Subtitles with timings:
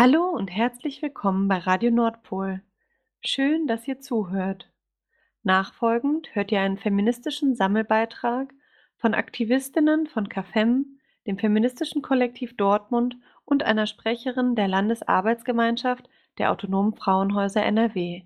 [0.00, 2.62] Hallo und herzlich willkommen bei Radio Nordpol.
[3.20, 4.70] Schön, dass ihr zuhört.
[5.42, 8.54] Nachfolgend hört ihr einen feministischen Sammelbeitrag
[8.96, 16.08] von Aktivistinnen von CAFEM, dem feministischen Kollektiv Dortmund und einer Sprecherin der Landesarbeitsgemeinschaft
[16.38, 18.22] der Autonomen Frauenhäuser NRW,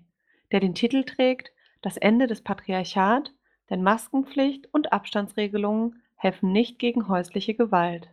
[0.51, 3.33] der den Titel trägt Das Ende des Patriarchat,
[3.71, 8.11] denn Maskenpflicht und Abstandsregelungen helfen nicht gegen häusliche Gewalt.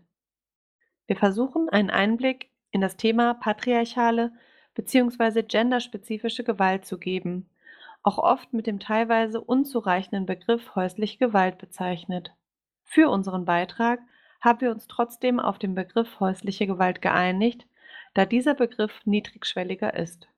[1.07, 4.33] Wir versuchen einen Einblick in das Thema patriarchale
[4.75, 5.43] bzw.
[5.43, 7.49] genderspezifische Gewalt zu geben,
[8.03, 12.33] auch oft mit dem teilweise unzureichenden Begriff häusliche Gewalt bezeichnet.
[12.85, 14.01] Für unseren Beitrag
[14.41, 17.67] haben wir uns trotzdem auf den Begriff häusliche Gewalt geeinigt,
[18.15, 20.29] da dieser Begriff niedrigschwelliger ist.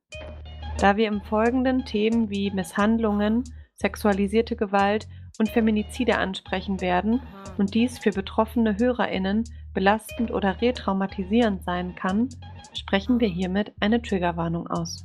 [0.78, 3.44] Da wir im Folgenden Themen wie Misshandlungen,
[3.74, 5.06] sexualisierte Gewalt
[5.38, 7.22] und Feminizide ansprechen werden
[7.58, 9.44] und dies für betroffene Hörerinnen
[9.74, 12.28] belastend oder retraumatisierend sein kann,
[12.74, 15.04] sprechen wir hiermit eine Triggerwarnung aus.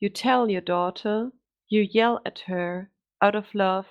[0.00, 1.30] you tell your daughter,
[1.68, 2.90] you yell at her
[3.22, 3.86] out of love,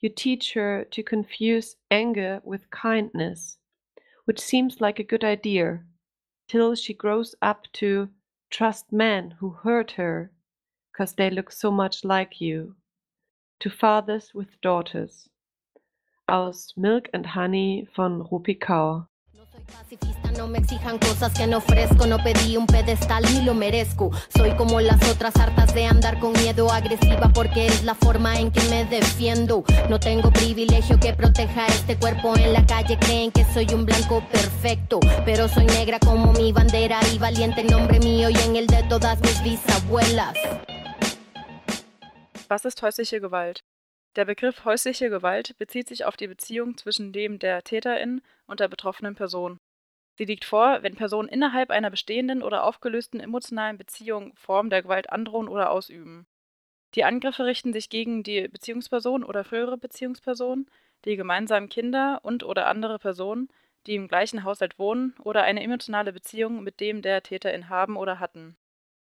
[0.00, 3.58] you teach her to confuse anger with kindness,
[4.24, 5.84] which seems like a good idea.
[6.48, 8.08] till she grows up to
[8.50, 10.32] trust men who hurt her,
[10.92, 12.76] 'cause they look so much like you.
[13.60, 15.28] To Fathers with Daughters
[16.28, 19.07] aus Milk and Honey von Rupi Kaur.
[19.68, 22.06] Pacifista, no me exijan cosas que no ofrezco.
[22.06, 24.10] No pedí un pedestal ni lo merezco.
[24.36, 28.50] Soy como las otras hartas de andar con miedo agresiva porque es la forma en
[28.50, 29.64] que me defiendo.
[29.88, 32.98] No tengo privilegio que proteja este cuerpo en la calle.
[32.98, 37.68] Creen que soy un blanco perfecto, pero soy negra como mi bandera y valiente en
[37.68, 40.36] nombre mío y en el de todas mis bisabuelas.
[42.50, 43.62] Was ist häusliche Gewalt?
[44.16, 48.68] Der Begriff häusliche Gewalt bezieht sich auf die Beziehung zwischen dem der Täterin und der
[48.68, 49.58] betroffenen Person.
[50.16, 55.10] Sie liegt vor, wenn Personen innerhalb einer bestehenden oder aufgelösten emotionalen Beziehung Formen der Gewalt
[55.10, 56.26] androhen oder ausüben.
[56.96, 60.66] Die Angriffe richten sich gegen die Beziehungsperson oder frühere Beziehungsperson,
[61.04, 63.48] die gemeinsamen Kinder und/oder andere Personen,
[63.86, 68.18] die im gleichen Haushalt wohnen oder eine emotionale Beziehung mit dem der Täterin haben oder
[68.18, 68.56] hatten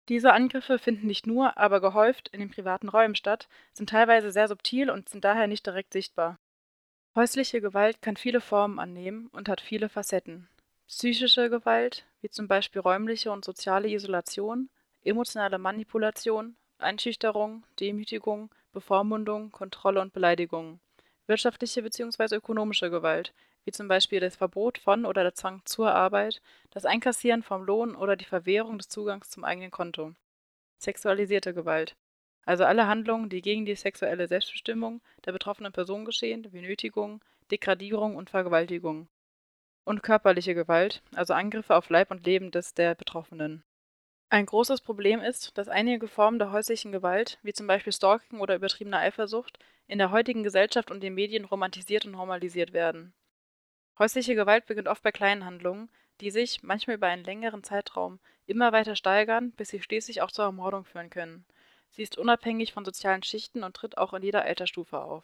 [0.09, 4.47] diese Angriffe finden nicht nur, aber gehäuft in den privaten Räumen statt, sind teilweise sehr
[4.47, 6.39] subtil und sind daher nicht direkt sichtbar.
[7.17, 10.47] Häusliche Gewalt kann viele Formen annehmen und hat viele Facetten.
[10.87, 14.69] Psychische Gewalt, wie zum Beispiel räumliche und soziale Isolation,
[15.03, 20.79] emotionale Manipulation, Einschüchterung, Demütigung, Bevormundung, Kontrolle und Beleidigung.
[21.25, 22.35] Wirtschaftliche bzw.
[22.35, 23.33] ökonomische Gewalt,
[23.65, 26.39] wie zum Beispiel das Verbot von oder der Zwang zur Arbeit,
[26.69, 30.13] das Einkassieren vom Lohn oder die Verwehrung des Zugangs zum eigenen Konto.
[30.77, 31.95] Sexualisierte Gewalt,
[32.47, 37.21] also alle Handlungen, die gegen die sexuelle Selbstbestimmung der betroffenen Person geschehen, wie Nötigung,
[37.51, 39.09] Degradierung und Vergewaltigung.
[39.83, 43.63] Und körperliche Gewalt, also Angriffe auf Leib und Leben des der Betroffenen.
[44.29, 48.55] Ein großes Problem ist, dass einige Formen der häuslichen Gewalt, wie zum Beispiel Stalking oder
[48.55, 53.13] übertriebene Eifersucht, in der heutigen Gesellschaft und den Medien romantisiert und normalisiert werden.
[53.99, 55.89] Häusliche Gewalt beginnt oft bei kleinen Handlungen,
[56.21, 60.45] die sich, manchmal über einen längeren Zeitraum, immer weiter steigern, bis sie schließlich auch zur
[60.45, 61.45] Ermordung führen können.
[61.97, 65.23] Sie ist unabhängig von sozialen Schichten und tritt auch in jeder Altersstufe auf.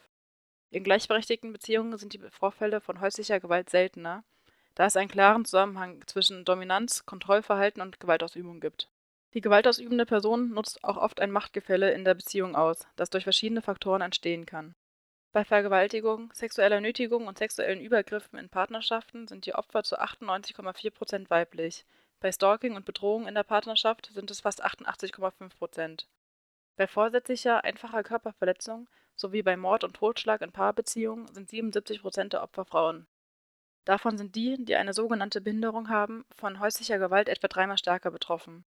[0.72, 4.24] In gleichberechtigten Beziehungen sind die Vorfälle von häuslicher Gewalt seltener,
[4.74, 8.90] da es einen klaren Zusammenhang zwischen Dominanz, Kontrollverhalten und Gewaltausübung gibt.
[9.36, 13.62] Die gewaltausübende Person nutzt auch oft ein Machtgefälle in der Beziehung aus, das durch verschiedene
[13.62, 14.74] Faktoren entstehen kann.
[15.32, 21.30] Bei Vergewaltigung, sexueller Nötigung und sexuellen Übergriffen in Partnerschaften sind die Opfer zu 98,4 Prozent
[21.30, 21.86] weiblich,
[22.20, 26.08] bei Stalking und Bedrohung in der Partnerschaft sind es fast 88,5 Prozent.
[26.76, 32.42] Bei vorsätzlicher, einfacher Körperverletzung sowie bei Mord und Totschlag in Paarbeziehungen sind 77 Prozent der
[32.42, 33.08] Opfer Frauen.
[33.86, 38.66] Davon sind die, die eine sogenannte Behinderung haben, von häuslicher Gewalt etwa dreimal stärker betroffen.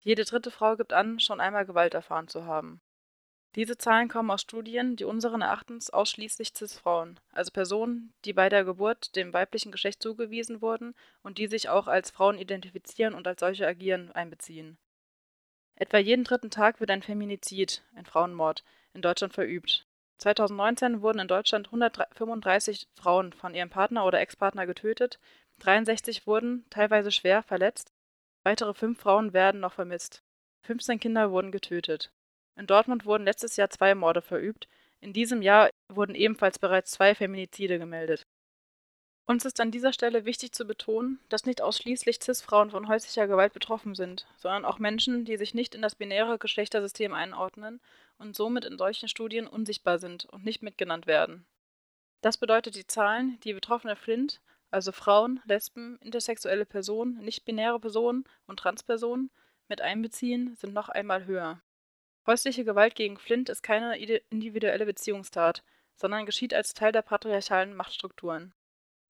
[0.00, 2.80] Jede dritte Frau gibt an, schon einmal Gewalt erfahren zu haben.
[3.54, 8.64] Diese Zahlen kommen aus Studien, die unseren Erachtens ausschließlich Cis-Frauen, also Personen, die bei der
[8.64, 13.40] Geburt dem weiblichen Geschlecht zugewiesen wurden und die sich auch als Frauen identifizieren und als
[13.40, 14.78] solche agieren, einbeziehen.
[15.82, 18.62] Etwa jeden dritten Tag wird ein Feminizid, ein Frauenmord,
[18.94, 19.84] in Deutschland verübt.
[20.18, 25.18] 2019 wurden in Deutschland 135 Frauen von ihrem Partner oder Ex-Partner getötet,
[25.58, 27.92] 63 wurden, teilweise schwer, verletzt,
[28.44, 30.22] weitere fünf Frauen werden noch vermisst.
[30.66, 32.12] 15 Kinder wurden getötet.
[32.54, 34.68] In Dortmund wurden letztes Jahr zwei Morde verübt,
[35.00, 38.22] in diesem Jahr wurden ebenfalls bereits zwei Feminizide gemeldet.
[39.24, 43.52] Uns ist an dieser Stelle wichtig zu betonen, dass nicht ausschließlich CIS-Frauen von häuslicher Gewalt
[43.52, 47.80] betroffen sind, sondern auch Menschen, die sich nicht in das binäre Geschlechtersystem einordnen
[48.18, 51.46] und somit in solchen Studien unsichtbar sind und nicht mitgenannt werden.
[52.20, 54.40] Das bedeutet, die Zahlen, die betroffene Flint,
[54.70, 59.30] also Frauen, Lesben, intersexuelle Personen, nicht-binäre Personen und Transpersonen,
[59.68, 61.60] mit einbeziehen, sind noch einmal höher.
[62.26, 65.62] Häusliche Gewalt gegen Flint ist keine individuelle Beziehungstat,
[65.96, 68.52] sondern geschieht als Teil der patriarchalen Machtstrukturen.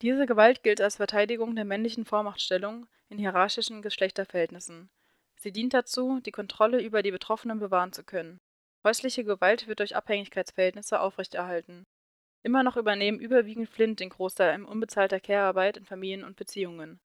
[0.03, 4.91] Diese Gewalt gilt als Verteidigung der männlichen Vormachtstellung in hierarchischen Geschlechterverhältnissen.
[5.37, 8.41] Sie dient dazu, die Kontrolle über die Betroffenen bewahren zu können.
[8.83, 11.85] Häusliche Gewalt wird durch Abhängigkeitsverhältnisse aufrechterhalten.
[12.43, 16.99] Immer noch übernehmen überwiegend Flint den Großteil unbezahlter Care-Arbeit in Familien und Beziehungen.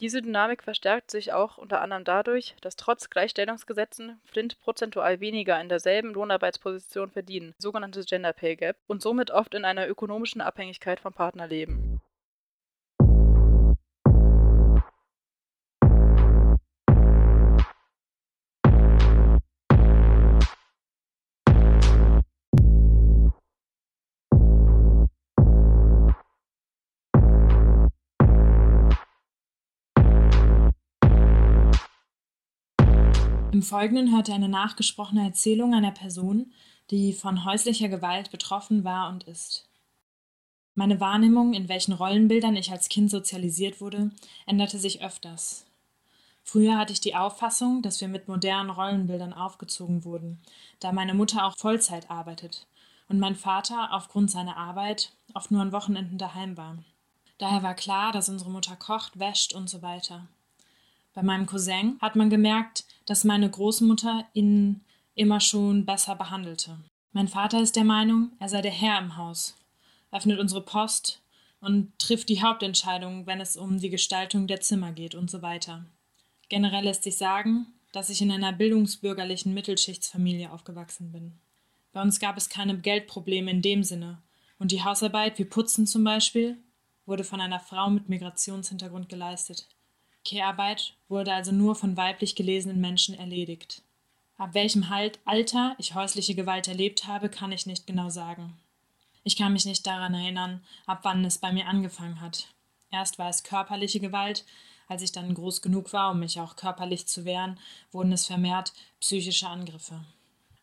[0.00, 5.68] Diese Dynamik verstärkt sich auch unter anderem dadurch, dass trotz Gleichstellungsgesetzen Flint prozentual weniger in
[5.68, 11.12] derselben Lohnarbeitsposition verdienen, sogenanntes Gender Pay Gap, und somit oft in einer ökonomischen Abhängigkeit vom
[11.12, 11.89] Partner leben.
[33.60, 36.50] Im Folgenden hört ihr eine nachgesprochene Erzählung einer Person,
[36.90, 39.68] die von häuslicher Gewalt betroffen war und ist.
[40.74, 44.12] Meine Wahrnehmung, in welchen Rollenbildern ich als Kind sozialisiert wurde,
[44.46, 45.66] änderte sich öfters.
[46.42, 50.40] Früher hatte ich die Auffassung, dass wir mit modernen Rollenbildern aufgezogen wurden,
[50.78, 52.66] da meine Mutter auch Vollzeit arbeitet
[53.10, 56.78] und mein Vater aufgrund seiner Arbeit oft nur an Wochenenden daheim war.
[57.36, 60.28] Daher war klar, dass unsere Mutter kocht, wäscht und so weiter.
[61.12, 64.82] Bei meinem Cousin hat man gemerkt, dass meine Großmutter ihn
[65.14, 66.78] immer schon besser behandelte.
[67.12, 69.56] Mein Vater ist der Meinung, er sei der Herr im Haus,
[70.12, 71.20] öffnet unsere Post
[71.60, 75.84] und trifft die Hauptentscheidung, wenn es um die Gestaltung der Zimmer geht und so weiter.
[76.48, 81.32] Generell lässt sich sagen, dass ich in einer bildungsbürgerlichen Mittelschichtsfamilie aufgewachsen bin.
[81.92, 84.22] Bei uns gab es keine Geldprobleme in dem Sinne,
[84.58, 86.58] und die Hausarbeit, wie Putzen zum Beispiel,
[87.06, 89.66] wurde von einer Frau mit Migrationshintergrund geleistet.
[90.24, 93.82] Kehrarbeit wurde also nur von weiblich gelesenen Menschen erledigt.
[94.36, 98.58] Ab welchem halt Alter ich häusliche Gewalt erlebt habe, kann ich nicht genau sagen.
[99.22, 102.48] Ich kann mich nicht daran erinnern, ab wann es bei mir angefangen hat.
[102.90, 104.44] Erst war es körperliche Gewalt,
[104.88, 107.60] als ich dann groß genug war, um mich auch körperlich zu wehren,
[107.92, 110.04] wurden es vermehrt psychische Angriffe.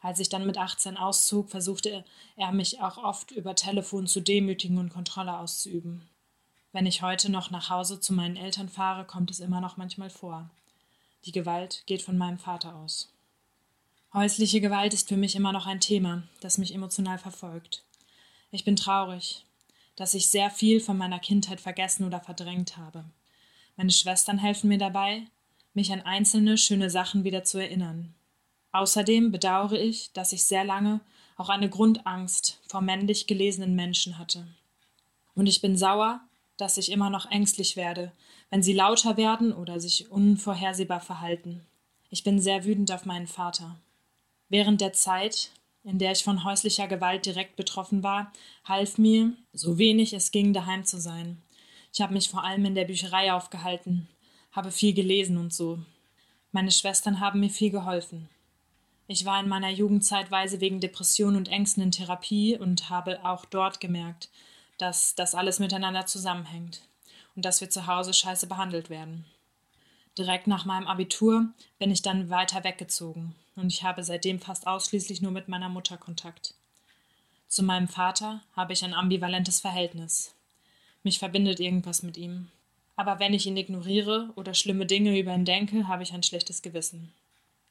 [0.01, 2.03] Als ich dann mit 18 auszog, versuchte
[2.35, 6.09] er mich auch oft über Telefon zu demütigen und Kontrolle auszuüben.
[6.77, 10.11] Wenn ich heute noch nach Hause zu meinen Eltern fahre, kommt es immer noch manchmal
[10.11, 10.47] vor.
[11.25, 13.11] Die Gewalt geht von meinem Vater aus.
[14.13, 17.83] Häusliche Gewalt ist für mich immer noch ein Thema, das mich emotional verfolgt.
[18.51, 19.43] Ich bin traurig,
[19.95, 23.03] dass ich sehr viel von meiner Kindheit vergessen oder verdrängt habe.
[23.75, 25.23] Meine Schwestern helfen mir dabei,
[25.73, 28.13] mich an einzelne schöne Sachen wieder zu erinnern.
[28.71, 30.99] Außerdem bedauere ich, dass ich sehr lange
[31.37, 34.45] auch eine Grundangst vor männlich gelesenen Menschen hatte.
[35.33, 36.21] Und ich bin sauer,
[36.57, 38.11] dass ich immer noch ängstlich werde,
[38.49, 41.65] wenn sie lauter werden oder sich unvorhersehbar verhalten.
[42.09, 43.79] Ich bin sehr wütend auf meinen Vater.
[44.49, 45.51] Während der Zeit,
[45.83, 48.31] in der ich von häuslicher Gewalt direkt betroffen war,
[48.65, 51.41] half mir, so wenig es ging, daheim zu sein.
[51.93, 54.07] Ich habe mich vor allem in der Bücherei aufgehalten,
[54.51, 55.79] habe viel gelesen und so.
[56.51, 58.29] Meine Schwestern haben mir viel geholfen.
[59.07, 63.45] Ich war in meiner Jugend zeitweise wegen Depression und Ängsten in Therapie und habe auch
[63.45, 64.29] dort gemerkt,
[64.77, 66.81] dass das alles miteinander zusammenhängt
[67.35, 69.25] und dass wir zu Hause scheiße behandelt werden.
[70.17, 75.21] Direkt nach meinem Abitur bin ich dann weiter weggezogen und ich habe seitdem fast ausschließlich
[75.21, 76.55] nur mit meiner Mutter Kontakt.
[77.47, 80.33] Zu meinem Vater habe ich ein ambivalentes Verhältnis.
[81.03, 82.49] Mich verbindet irgendwas mit ihm.
[82.95, 86.63] Aber wenn ich ihn ignoriere oder schlimme Dinge über ihn denke, habe ich ein schlechtes
[86.63, 87.13] Gewissen.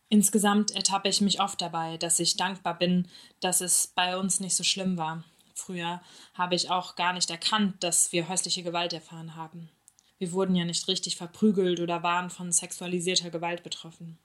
[0.08, 3.08] Insgesamt ertappe ich mich oft dabei, dass ich dankbar bin,
[3.40, 5.25] dass es bei uns nicht so schlimm war
[5.56, 6.02] Früher
[6.34, 9.70] habe ich auch gar nicht erkannt, dass wir häusliche Gewalt erfahren haben.
[10.18, 14.18] Wir wurden ja nicht richtig verprügelt oder waren von sexualisierter Gewalt betroffen.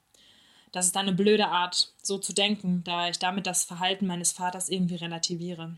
[0.72, 4.68] Das ist eine blöde Art, so zu denken, da ich damit das Verhalten meines Vaters
[4.68, 5.76] irgendwie relativiere.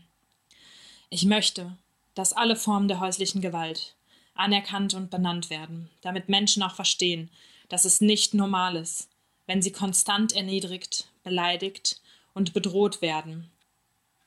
[1.09, 1.77] Ich möchte,
[2.15, 3.95] dass alle Formen der häuslichen Gewalt
[4.35, 7.31] anerkannt und benannt werden, damit Menschen auch verstehen,
[7.69, 9.09] dass es nicht normal ist,
[9.47, 12.01] wenn sie konstant erniedrigt, beleidigt
[12.33, 13.49] und bedroht werden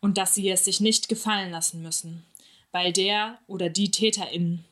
[0.00, 2.25] und dass sie es sich nicht gefallen lassen müssen,
[2.73, 4.64] weil der oder die TäterInnen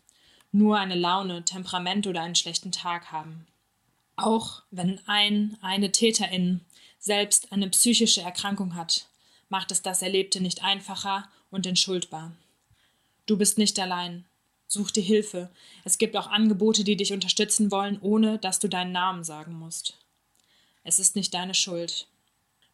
[0.53, 3.47] nur eine Laune, Temperament oder einen schlechten Tag haben.
[4.17, 6.61] Auch wenn ein, eine Täterin
[6.99, 9.07] selbst eine psychische Erkrankung hat,
[9.49, 12.33] macht es das Erlebte nicht einfacher und entschuldbar.
[13.27, 14.25] Du bist nicht allein.
[14.69, 15.51] Such dir Hilfe.
[15.85, 19.97] Es gibt auch Angebote, die dich unterstützen wollen, ohne dass du deinen Namen sagen musst.
[20.83, 22.09] Es ist nicht deine Schuld.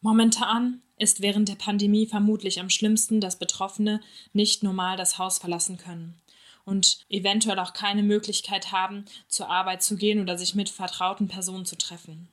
[0.03, 4.01] Momentan ist während der Pandemie vermutlich am schlimmsten, dass Betroffene
[4.33, 6.21] nicht normal das Haus verlassen können
[6.65, 11.67] und eventuell auch keine Möglichkeit haben, zur Arbeit zu gehen oder sich mit vertrauten Personen
[11.67, 12.29] zu treffen.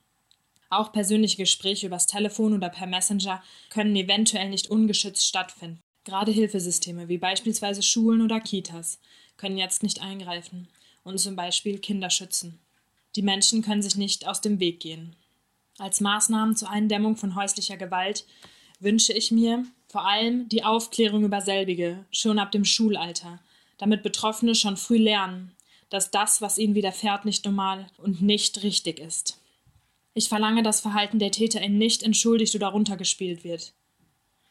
[0.68, 5.80] Auch persönliche Gespräche übers Telefon oder per Messenger können eventuell nicht ungeschützt stattfinden.
[6.04, 8.98] Gerade Hilfesysteme wie beispielsweise Schulen oder Kitas
[9.36, 10.68] können jetzt nicht eingreifen
[11.02, 12.60] und zum Beispiel Kinder schützen.
[13.16, 15.16] Die Menschen können sich nicht aus dem Weg gehen.
[15.80, 18.26] Als Maßnahmen zur Eindämmung von häuslicher Gewalt
[18.80, 23.40] wünsche ich mir vor allem die Aufklärung über selbige, schon ab dem Schulalter,
[23.78, 25.52] damit Betroffene schon früh lernen,
[25.88, 29.40] dass das, was ihnen widerfährt, nicht normal und nicht richtig ist.
[30.12, 33.72] Ich verlange, dass Verhalten der TäterInnen nicht entschuldigt oder runtergespielt wird.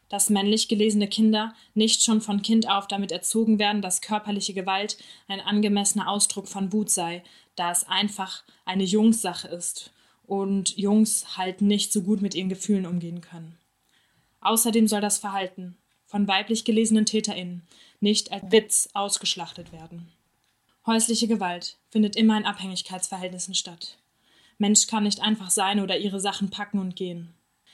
[0.10, 4.98] Dass männlich gelesene Kinder nicht schon von Kind auf damit erzogen werden, dass körperliche Gewalt
[5.28, 7.24] ein angemessener Ausdruck von Wut sei,
[7.56, 9.92] da es einfach eine Jungssache ist
[10.30, 13.58] und Jungs halt nicht so gut mit ihren Gefühlen umgehen können.
[14.42, 17.64] Außerdem soll das Verhalten von weiblich gelesenen TäterInnen
[18.00, 20.08] nicht als Witz ausgeschlachtet werden.
[20.86, 23.98] Häusliche Gewalt findet immer in Abhängigkeitsverhältnissen statt.
[24.58, 27.34] Mensch kann nicht einfach sein oder ihre Sachen packen und gehen.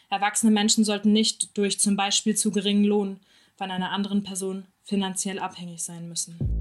[0.09, 3.19] Erwachsene Menschen sollten nicht durch zum Beispiel zu geringen Lohn
[3.55, 6.54] von einer anderen Person finanziell abhängig sein müssen.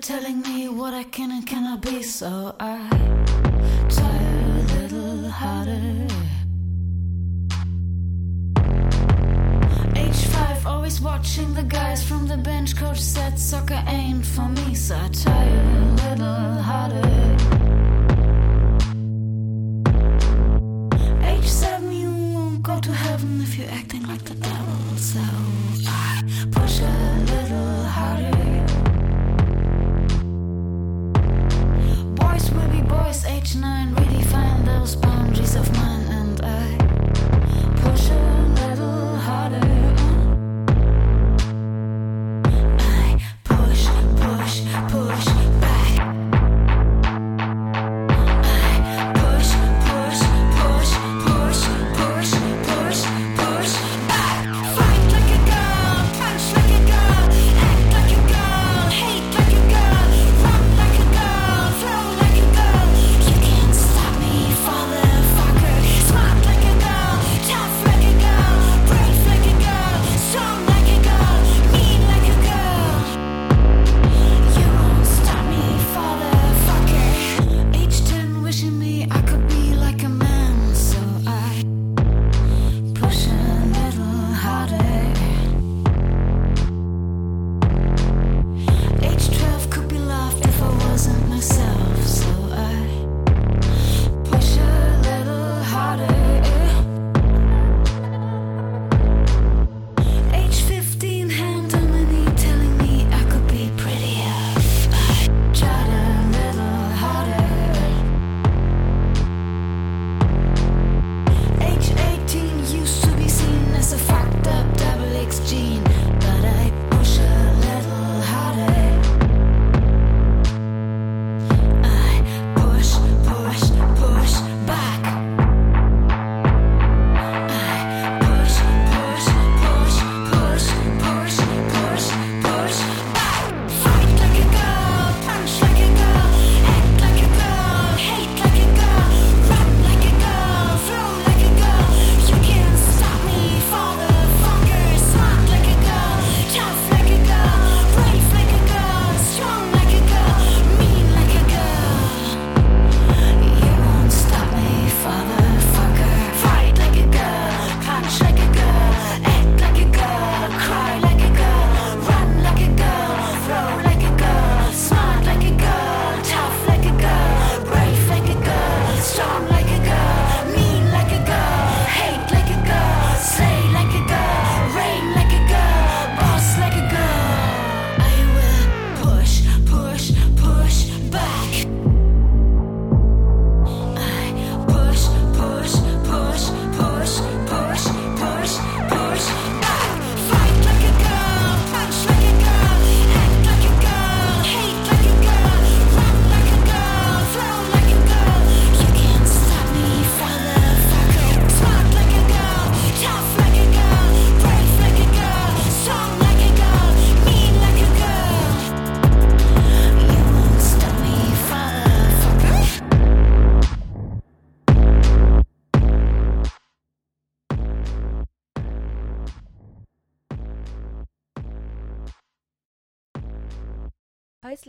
[0.00, 2.88] Telling me what I can and cannot be, so I
[3.88, 6.06] try a little harder.
[9.94, 12.76] H5, always watching the guys from the bench.
[12.76, 17.08] Coach said soccer ain't for me, so I try a little harder.
[21.24, 25.20] Age seven, you won't go to heaven if you're acting like the devil, so
[34.88, 35.87] those boundaries of mine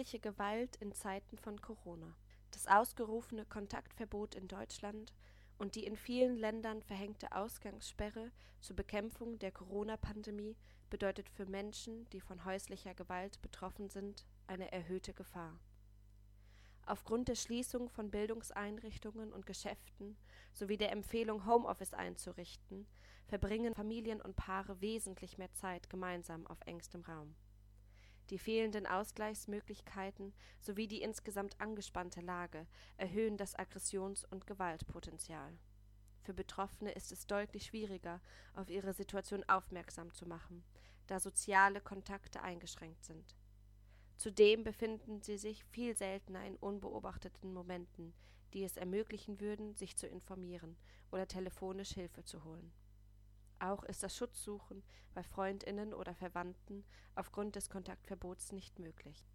[0.09, 2.15] Häusliche Gewalt in Zeiten von Corona.
[2.49, 5.13] Das ausgerufene Kontaktverbot in Deutschland
[5.59, 10.57] und die in vielen Ländern verhängte Ausgangssperre zur Bekämpfung der Corona-Pandemie
[10.89, 15.59] bedeutet für Menschen, die von häuslicher Gewalt betroffen sind, eine erhöhte Gefahr.
[16.87, 20.17] Aufgrund der Schließung von Bildungseinrichtungen und Geschäften
[20.53, 22.87] sowie der Empfehlung, Homeoffice einzurichten,
[23.27, 27.35] verbringen Familien und Paare wesentlich mehr Zeit gemeinsam auf engstem Raum.
[28.29, 32.67] Die fehlenden Ausgleichsmöglichkeiten sowie die insgesamt angespannte Lage
[32.98, 35.57] erhöhen das Aggressions- und Gewaltpotenzial.
[36.21, 38.21] Für Betroffene ist es deutlich schwieriger,
[38.53, 40.63] auf ihre Situation aufmerksam zu machen,
[41.07, 43.36] da soziale Kontakte eingeschränkt sind.
[44.15, 48.13] Zudem befinden sie sich viel seltener in unbeobachteten Momenten,
[48.53, 50.77] die es ermöglichen würden, sich zu informieren
[51.12, 52.71] oder telefonisch Hilfe zu holen.
[53.59, 56.85] Auch ist das Schutzsuchen bei Freundinnen oder Verwandten
[57.15, 59.27] aufgrund des Kontaktverbots nicht möglich.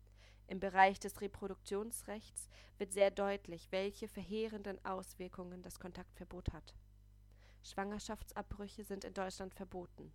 [0.46, 6.74] Im Bereich des Reproduktionsrechts wird sehr deutlich, welche verheerenden Auswirkungen das Kontaktverbot hat.
[7.62, 10.12] Schwangerschaftsabbrüche sind in Deutschland verboten,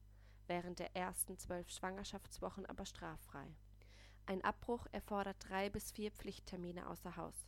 [0.47, 3.55] während der ersten zwölf Schwangerschaftswochen aber straffrei.
[4.25, 7.47] Ein Abbruch erfordert drei bis vier Pflichttermine außer Haus.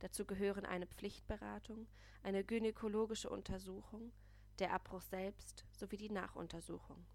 [0.00, 1.86] Dazu gehören eine Pflichtberatung,
[2.22, 4.12] eine gynäkologische Untersuchung,
[4.60, 7.06] der Abbruch selbst sowie die Nachuntersuchung.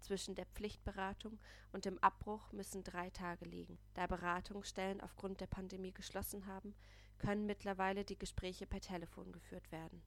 [0.00, 1.38] Zwischen der Pflichtberatung
[1.72, 3.78] und dem Abbruch müssen drei Tage liegen.
[3.94, 6.74] Da Beratungsstellen aufgrund der Pandemie geschlossen haben,
[7.18, 10.02] können mittlerweile die Gespräche per Telefon geführt werden.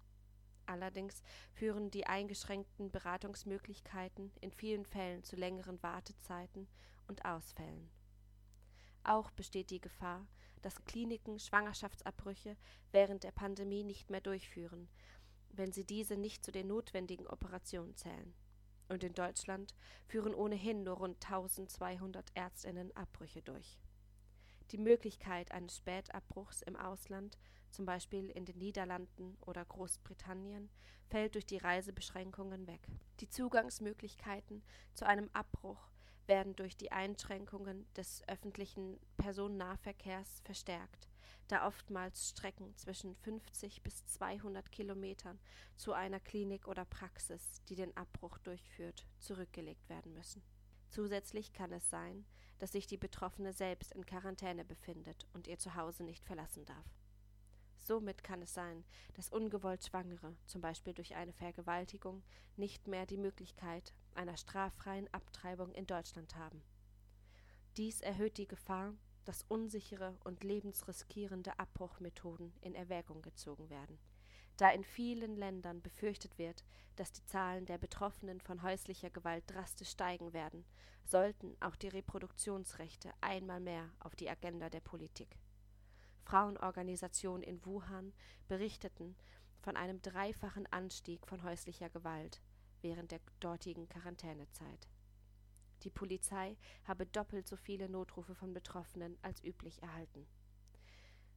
[0.66, 1.22] Allerdings
[1.54, 6.68] führen die eingeschränkten Beratungsmöglichkeiten in vielen Fällen zu längeren Wartezeiten
[7.08, 7.90] und Ausfällen.
[9.04, 10.28] Auch besteht die Gefahr,
[10.62, 12.58] dass Kliniken Schwangerschaftsabbrüche
[12.92, 14.90] während der Pandemie nicht mehr durchführen,
[15.58, 18.34] wenn sie diese nicht zu den notwendigen Operationen zählen.
[18.88, 19.74] Und in Deutschland
[20.08, 23.80] führen ohnehin nur rund 1200 Ärztinnen Abbrüche durch.
[24.72, 27.38] Die Möglichkeit eines Spätabbruchs im Ausland,
[27.72, 30.70] zum Beispiel in den Niederlanden oder Großbritannien,
[31.08, 32.88] fällt durch die Reisebeschränkungen weg.
[33.20, 34.64] Die Zugangsmöglichkeiten
[34.94, 35.90] zu einem Abbruch
[36.28, 41.08] werden durch die Einschränkungen des öffentlichen Personennahverkehrs verstärkt,
[41.48, 45.40] da oftmals Strecken zwischen 50 bis 200 Kilometern
[45.76, 50.44] zu einer Klinik oder Praxis, die den Abbruch durchführt, zurückgelegt werden müssen.
[50.90, 52.26] Zusätzlich kann es sein,
[52.60, 56.86] dass sich die Betroffene selbst in Quarantäne befindet und ihr Zuhause nicht verlassen darf.
[57.78, 62.24] Somit kann es sein, dass ungewollt Schwangere, zum Beispiel durch eine Vergewaltigung,
[62.56, 66.64] nicht mehr die Möglichkeit einer straffreien Abtreibung in Deutschland haben.
[67.78, 74.00] Dies erhöht die Gefahr, dass unsichere und lebensriskierende Abbruchmethoden in Erwägung gezogen werden.
[74.58, 76.64] Da in vielen Ländern befürchtet wird,
[76.96, 80.64] dass die Zahlen der Betroffenen von häuslicher Gewalt drastisch steigen werden,
[81.04, 85.38] sollten auch die Reproduktionsrechte einmal mehr auf die Agenda der Politik.
[86.24, 88.14] Frauenorganisationen in Wuhan
[88.48, 89.16] berichteten
[89.62, 92.42] von einem dreifachen Anstieg von häuslicher Gewalt
[92.82, 94.88] während der dortigen Quarantänezeit.
[95.86, 100.26] Die Polizei habe doppelt so viele Notrufe von Betroffenen als üblich erhalten.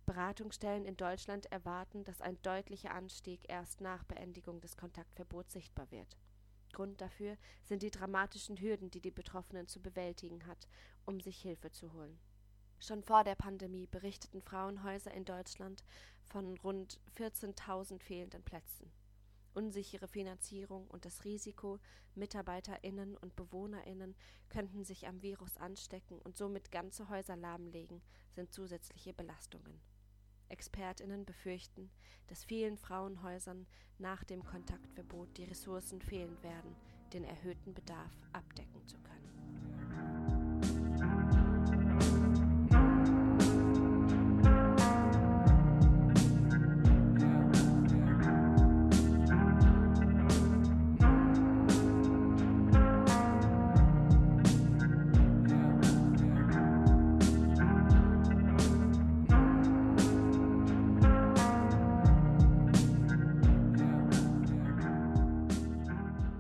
[0.07, 6.17] Beratungsstellen in Deutschland erwarten, dass ein deutlicher Anstieg erst nach Beendigung des Kontaktverbots sichtbar wird.
[6.73, 10.67] Grund dafür sind die dramatischen Hürden, die die Betroffenen zu bewältigen hat,
[11.05, 12.19] um sich Hilfe zu holen.
[12.81, 15.85] Schon vor der Pandemie berichteten Frauenhäuser in Deutschland
[16.25, 18.91] von rund 14.000 fehlenden Plätzen.
[19.59, 21.81] Unsichere Finanzierung und das Risiko,
[22.15, 24.15] Mitarbeiterinnen und Bewohnerinnen
[24.51, 29.81] könnten sich am Virus anstecken und somit ganze Häuser lahmlegen, sind zusätzliche Belastungen.
[30.49, 31.91] Expertinnen befürchten,
[32.29, 33.67] dass vielen Frauenhäusern
[33.99, 36.77] nach dem Kontaktverbot die Ressourcen fehlen werden,
[37.13, 39.28] den erhöhten Bedarf abdecken zu können.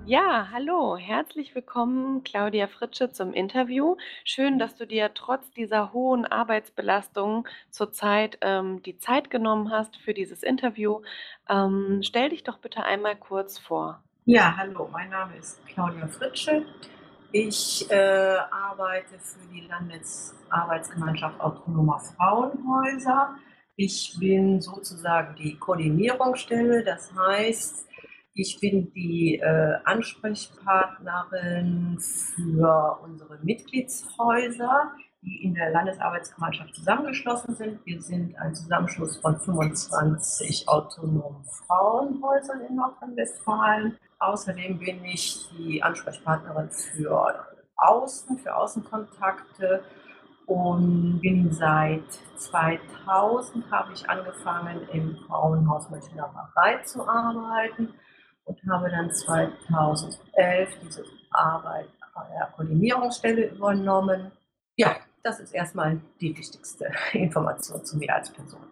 [0.08, 3.96] Ja, hallo, herzlich willkommen, Claudia Fritsche, zum Interview.
[4.24, 10.14] Schön, dass du dir trotz dieser hohen Arbeitsbelastung zurzeit ähm, die Zeit genommen hast für
[10.14, 11.02] dieses Interview.
[11.46, 14.02] Ähm, stell dich doch bitte einmal kurz vor.
[14.24, 16.64] Ja, hallo, mein Name ist Claudia Fritsche.
[17.30, 23.36] Ich äh, arbeite für die Landesarbeitsgemeinschaft Autonomer Frauenhäuser.
[23.76, 27.87] Ich bin sozusagen die Koordinierungsstelle, das heißt,
[28.38, 37.84] ich bin die äh, Ansprechpartnerin für unsere Mitgliedshäuser die in der Landesarbeitsgemeinschaft zusammengeschlossen sind.
[37.84, 43.98] Wir sind ein Zusammenschluss von 25 autonomen Frauenhäusern in Nordrhein-Westfalen.
[44.20, 47.34] Außerdem bin ich die Ansprechpartnerin für
[47.76, 49.82] Außen, für Außenkontakte
[50.46, 57.92] und bin seit 2000 habe ich angefangen im Frauenhaus Mönchengladbach zu arbeiten
[58.48, 64.32] und habe dann 2011 diese Arbeit an der Koordinierungsstelle übernommen.
[64.76, 68.66] Ja, das ist erstmal die wichtigste Information zu mir als Person.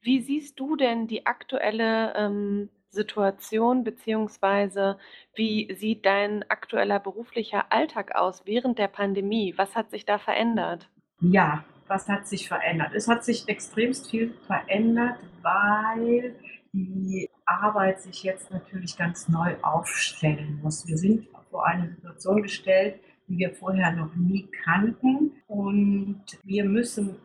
[0.00, 4.98] Wie siehst du denn die aktuelle ähm, Situation, beziehungsweise
[5.34, 9.54] wie sieht dein aktueller beruflicher Alltag aus während der Pandemie?
[9.56, 10.88] Was hat sich da verändert?
[11.20, 12.92] Ja, was hat sich verändert?
[12.94, 16.36] Es hat sich extremst viel verändert, weil
[16.72, 20.86] die Arbeit sich jetzt natürlich ganz neu aufstellen muss.
[20.86, 27.16] Wir sind vor eine Situation gestellt, die wir vorher noch nie kannten und wir müssen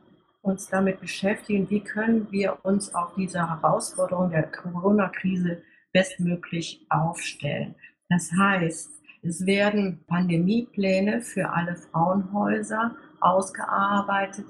[0.42, 5.62] uns damit beschäftigen, wie können wir uns auf diese Herausforderung der Corona-Krise
[5.94, 7.76] bestmöglich aufstellen.
[8.10, 14.46] Das heißt, es werden Pandemiepläne für alle Frauenhäuser ausgearbeitet,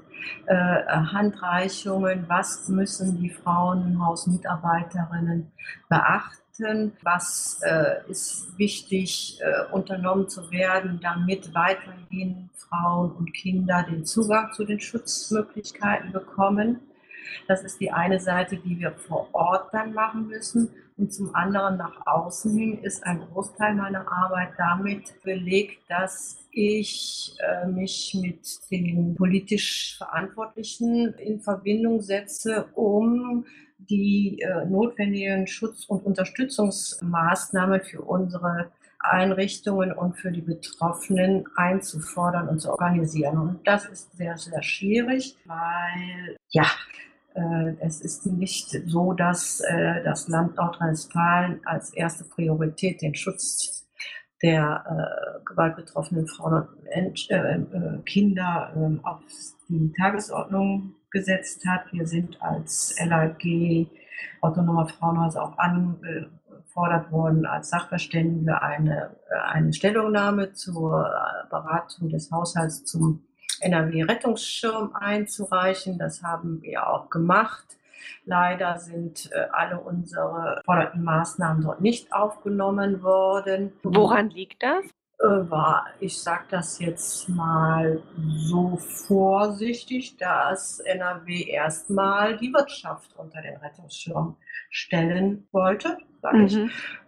[0.45, 5.51] äh, Handreichungen, was müssen die Frauenhausmitarbeiterinnen
[5.89, 14.05] beachten, was äh, ist wichtig äh, unternommen zu werden, damit weiterhin Frauen und Kinder den
[14.05, 16.79] Zugang zu den Schutzmöglichkeiten bekommen.
[17.47, 20.69] Das ist die eine Seite, die wir vor Ort dann machen müssen.
[20.97, 27.35] Und zum anderen nach außen hin ist ein Großteil meiner Arbeit damit belegt, dass ich
[27.39, 33.45] äh, mich mit den politisch Verantwortlichen in Verbindung setze, um
[33.77, 42.61] die äh, notwendigen Schutz- und Unterstützungsmaßnahmen für unsere Einrichtungen und für die Betroffenen einzufordern und
[42.61, 43.37] zu organisieren.
[43.37, 46.65] Und das ist sehr, sehr schwierig, weil ja,
[47.79, 53.83] es ist nicht so, dass äh, das Land Nordrhein-Westfalen als erste Priorität den Schutz
[54.43, 59.21] der äh, gewaltbetroffenen Frauen und äh, äh, Kinder ähm, auf
[59.69, 61.91] die Tagesordnung gesetzt hat.
[61.91, 63.87] Wir sind als LAG
[64.41, 69.15] autonomer Frauenhäuser auch angefordert worden, als Sachverständige eine,
[69.45, 71.09] eine Stellungnahme zur
[71.49, 73.23] Beratung des Haushalts zum
[73.63, 75.97] NRW-Rettungsschirm einzureichen.
[75.97, 77.77] Das haben wir auch gemacht.
[78.25, 83.73] Leider sind äh, alle unsere forderten Maßnahmen dort nicht aufgenommen worden.
[83.83, 84.85] Woran liegt das?
[85.19, 93.41] Äh, war, ich sage das jetzt mal so vorsichtig, dass NRW erstmal die Wirtschaft unter
[93.41, 94.35] den Rettungsschirm
[94.69, 96.45] stellen wollte, sage mhm.
[96.45, 96.57] ich.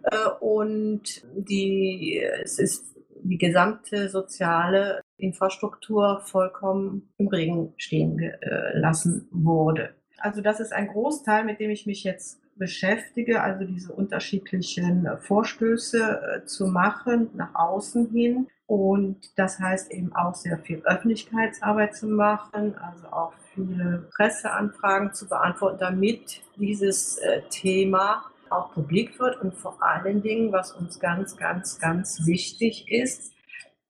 [0.02, 1.02] Äh, und
[1.34, 9.94] die, es ist die gesamte soziale Infrastruktur vollkommen im Regen stehen gelassen wurde.
[10.18, 16.42] Also das ist ein Großteil, mit dem ich mich jetzt beschäftige, also diese unterschiedlichen Vorstöße
[16.42, 18.48] äh, zu machen nach außen hin.
[18.66, 25.28] Und das heißt eben auch sehr viel Öffentlichkeitsarbeit zu machen, also auch viele Presseanfragen zu
[25.28, 31.36] beantworten, damit dieses äh, Thema auch publik wird und vor allen Dingen, was uns ganz,
[31.36, 33.32] ganz, ganz wichtig ist,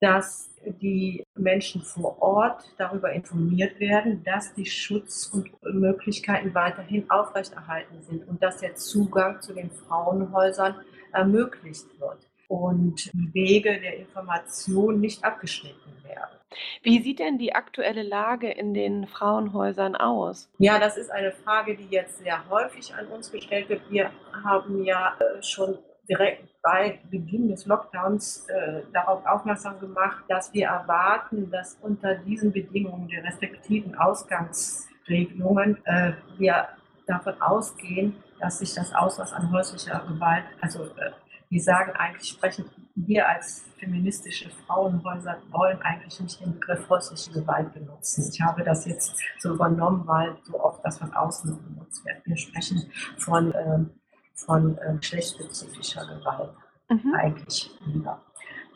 [0.01, 8.43] dass die Menschen vor Ort darüber informiert werden, dass die Schutzmöglichkeiten weiterhin aufrechterhalten sind und
[8.43, 10.77] dass der Zugang zu den Frauenhäusern
[11.13, 16.37] ermöglicht wird und die Wege der Information nicht abgeschnitten werden.
[16.83, 20.49] Wie sieht denn die aktuelle Lage in den Frauenhäusern aus?
[20.59, 23.83] Ja, das ist eine Frage, die jetzt sehr häufig an uns gestellt wird.
[23.91, 24.11] Wir
[24.45, 30.67] haben ja äh, schon direkt bei Beginn des Lockdowns äh, darauf aufmerksam gemacht, dass wir
[30.67, 36.69] erwarten, dass unter diesen Bedingungen der restriktiven Ausgangsregelungen äh, wir
[37.07, 41.13] davon ausgehen, dass sich das Ausmaß an häuslicher Gewalt, also äh,
[41.49, 42.65] wir sagen eigentlich, sprechen
[42.97, 48.29] wir als feministische Frauenhäuser wollen eigentlich nicht den Begriff häusliche Gewalt benutzen.
[48.33, 52.25] Ich habe das jetzt so übernommen, weil so oft das von außen benutzt wird.
[52.25, 53.91] Wir sprechen von ähm,
[54.37, 56.51] von äh, geschlechtsspezifischer Gewalt
[56.89, 57.15] mhm.
[57.15, 58.23] eigentlich lieber.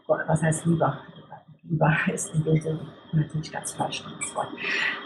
[0.06, 1.00] Was heißt lieber?
[1.62, 4.48] Lieber ist in dem Sinne natürlich ganz falsch das Wort.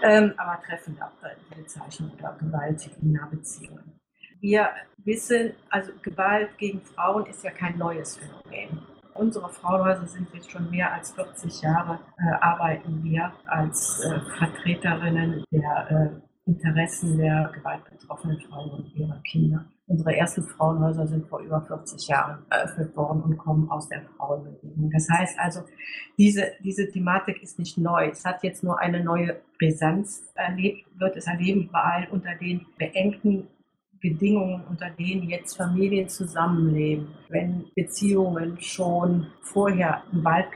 [0.02, 1.10] Ähm, aber treffender
[1.50, 4.00] die Bezeichnung oder Gewalt in Nahbeziehungen.
[4.40, 8.82] Wir wissen, also Gewalt gegen Frauen ist ja kein neues Phänomen.
[9.14, 15.44] Unsere Frauenhäuser sind jetzt schon mehr als 40 Jahre, äh, arbeiten wir als äh, Vertreterinnen
[15.52, 19.64] der äh, Interessen der gewaltbetroffenen Frauen und ihrer Kinder.
[19.86, 24.90] Unsere ersten Frauenhäuser sind vor über 40 Jahren eröffnet worden und kommen aus der Frauenbewegung.
[24.90, 25.60] Das heißt also,
[26.16, 28.08] diese, diese Thematik ist nicht neu.
[28.08, 33.46] Es hat jetzt nur eine neue Brisanz erlebt, wird es erleben, weil unter den beengten
[34.00, 40.48] Bedingungen, unter denen jetzt Familien zusammenleben, wenn Beziehungen schon vorher im Wald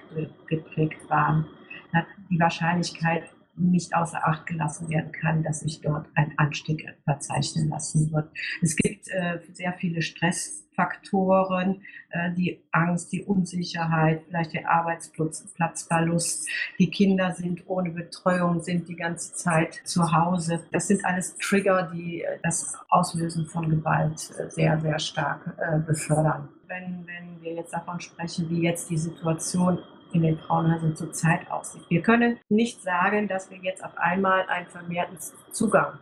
[0.46, 1.46] geprägt waren,
[1.92, 3.24] hat die Wahrscheinlichkeit
[3.58, 8.30] nicht außer Acht gelassen werden kann, dass sich dort ein Anstieg verzeichnen lassen wird.
[8.62, 16.48] Es gibt äh, sehr viele Stressfaktoren, äh, die Angst, die Unsicherheit, vielleicht der Arbeitsplatzverlust.
[16.78, 20.60] Die Kinder sind ohne Betreuung, sind die ganze Zeit zu Hause.
[20.72, 25.78] Das sind alles Trigger, die äh, das Auslösen von Gewalt äh, sehr, sehr stark äh,
[25.78, 26.48] befördern.
[26.66, 29.78] Wenn, wenn wir jetzt davon sprechen, wie jetzt die Situation
[30.12, 31.82] in den Frauenhäusern zurzeit aussieht.
[31.88, 35.18] Wir können nicht sagen, dass wir jetzt auf einmal einen vermehrten
[35.52, 35.98] Zugang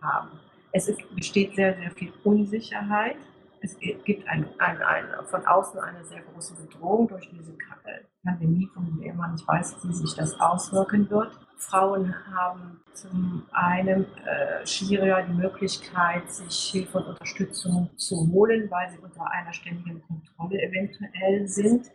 [0.00, 0.30] haben.
[0.72, 3.16] Es ist, besteht sehr, sehr viel Unsicherheit.
[3.60, 8.68] Es gibt ein, ein, ein, von außen eine sehr große Bedrohung durch diese äh, Pandemie,
[8.74, 11.32] von der man nicht weiß, wie sich das auswirken wird.
[11.56, 18.90] Frauen haben zum einen äh, schwieriger die Möglichkeit, sich Hilfe und Unterstützung zu holen, weil
[18.90, 21.90] sie unter einer ständigen Kontrolle eventuell sind.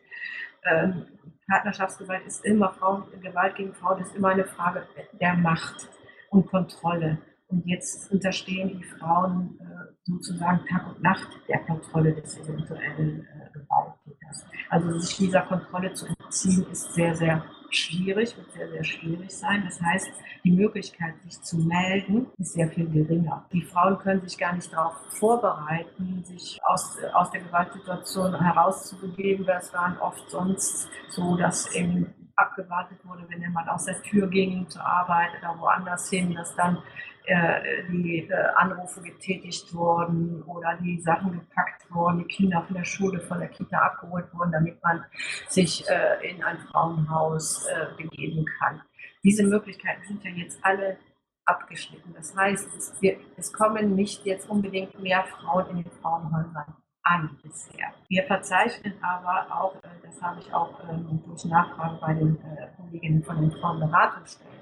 [0.63, 1.05] Ähm,
[1.51, 4.87] Partnerschaftsgewalt ist immer Frauen, Gewalt gegen Frauen ist immer eine Frage
[5.19, 5.89] der Macht
[6.29, 7.17] und Kontrolle.
[7.49, 13.51] Und jetzt unterstehen die Frauen äh, sozusagen Tag und Nacht der Kontrolle des eventuellen äh,
[13.51, 14.45] Gewalttäters.
[14.69, 17.43] Also sich dieser Kontrolle zu entziehen, ist sehr, sehr
[17.75, 19.63] schwierig, wird sehr, sehr schwierig sein.
[19.65, 20.11] Das heißt,
[20.43, 23.45] die Möglichkeit, sich zu melden, ist sehr viel geringer.
[23.51, 29.45] Die Frauen können sich gar nicht darauf vorbereiten, sich aus, aus der Gewaltsituation herauszubegeben.
[29.45, 34.67] Das waren oft sonst so, dass eben abgewartet wurde, wenn jemand aus der Tür ging
[34.67, 36.77] zur Arbeit oder woanders hin, dass dann
[37.25, 42.83] äh, die äh, Anrufe getätigt wurden oder die Sachen gepackt wurden, die Kinder von der
[42.83, 45.05] Schule, von der Kita abgeholt wurden, damit man
[45.47, 48.81] sich äh, in ein Frauenhaus begeben kann.
[49.23, 50.97] Diese Möglichkeiten sind ja jetzt alle
[51.45, 52.13] abgeschnitten.
[52.15, 57.37] Das heißt, es, wir, es kommen nicht jetzt unbedingt mehr Frauen in den Frauenhäusern an
[57.43, 57.93] bisher.
[58.07, 62.37] Wir verzeichnen aber auch, das habe ich auch ähm, durch Nachfragen bei den
[62.77, 64.60] Kolleginnen von den Frauenberatungsstellen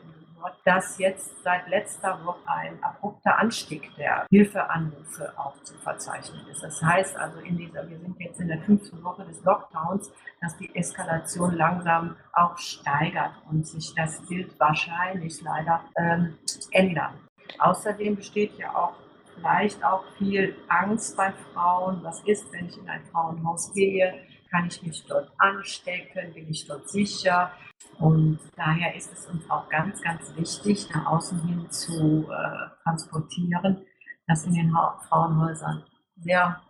[0.66, 6.64] dass jetzt seit letzter Woche ein abrupter Anstieg der Hilfeanrufe auch zu verzeichnen ist.
[6.64, 10.58] Das heißt also in dieser, wir sind jetzt in der fünften Woche des Lockdowns, dass
[10.58, 16.38] die Eskalation langsam auch steigert und sich das Bild wahrscheinlich leider ähm,
[16.72, 17.14] ändert.
[17.58, 18.94] Außerdem besteht ja auch
[19.36, 22.04] vielleicht auch viel Angst bei Frauen.
[22.04, 24.14] Was ist, wenn ich in ein Frauenhaus gehe?
[24.52, 26.34] Kann ich mich dort anstecken?
[26.34, 27.52] Bin ich dort sicher?
[28.00, 33.86] Und daher ist es uns auch ganz, ganz wichtig, nach außen hin zu äh, transportieren,
[34.28, 34.72] dass in den
[35.08, 35.84] Frauenhäusern
[36.18, 36.62] sehr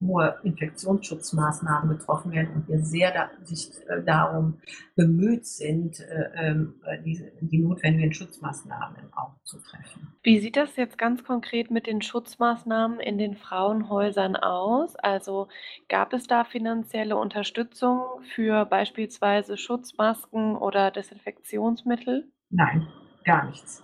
[0.00, 4.60] hohe Infektionsschutzmaßnahmen getroffen werden und wir sehr da, sich äh, darum
[4.94, 10.16] bemüht sind, äh, ähm, äh, die, die notwendigen Schutzmaßnahmen auch zu treffen.
[10.22, 14.94] Wie sieht das jetzt ganz konkret mit den Schutzmaßnahmen in den Frauenhäusern aus?
[14.96, 15.48] Also
[15.88, 18.00] gab es da finanzielle Unterstützung
[18.34, 22.30] für beispielsweise Schutzmasken oder Desinfektionsmittel?
[22.50, 22.86] Nein,
[23.24, 23.82] gar nichts.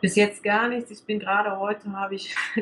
[0.00, 0.90] Bis jetzt gar nichts.
[0.90, 2.34] Ich bin gerade heute, habe ich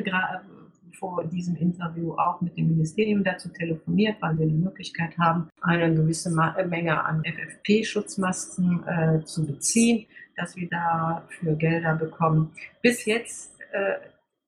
[1.13, 5.93] vor diesem Interview auch mit dem Ministerium dazu telefoniert, weil wir die Möglichkeit haben, eine
[5.93, 12.51] gewisse äh, Menge an FFP-Schutzmasken äh, zu beziehen, dass wir dafür Gelder bekommen.
[12.81, 13.97] Bis jetzt äh,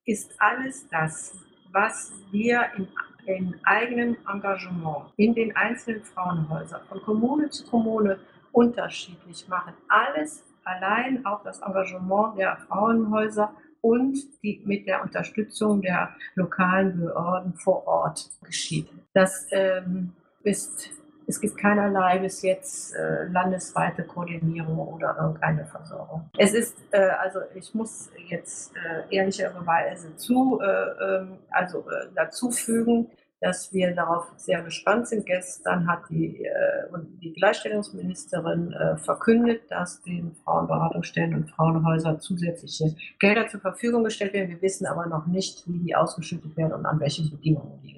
[0.06, 1.38] ist alles das,
[1.72, 2.88] was wir in,
[3.28, 8.18] in eigenem Engagement in den einzelnen Frauenhäusern von Kommune zu Kommune
[8.52, 16.16] unterschiedlich machen, alles allein auf das Engagement der Frauenhäuser und die mit der Unterstützung der
[16.36, 18.90] lokalen Behörden vor Ort geschieht.
[19.14, 20.14] Das ähm,
[20.44, 20.90] ist,
[21.28, 26.30] es gibt keinerlei bis jetzt äh, landesweite Koordinierung oder irgendeine Versorgung.
[26.38, 32.52] Es ist, äh, also ich muss jetzt äh, ehrlicherweise zu, äh, ähm, also äh, dazu
[32.52, 35.26] fügen, dass wir darauf sehr gespannt sind.
[35.26, 36.88] Gestern hat die, äh,
[37.22, 44.50] die Gleichstellungsministerin äh, verkündet, dass den Frauenberatungsstellen und Frauenhäusern zusätzliche Gelder zur Verfügung gestellt werden.
[44.50, 47.98] Wir wissen aber noch nicht, wie die ausgeschüttet werden und an welchen Bedingungen die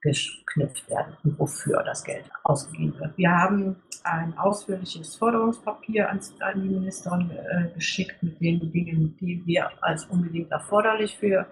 [0.00, 3.16] geknüpft werden und wofür das Geld ausgegeben wird.
[3.18, 9.42] Wir haben ein ausführliches Forderungspapier an, an die Ministerin äh, geschickt mit den Dingen, die
[9.44, 11.46] wir als unbedingt erforderlich für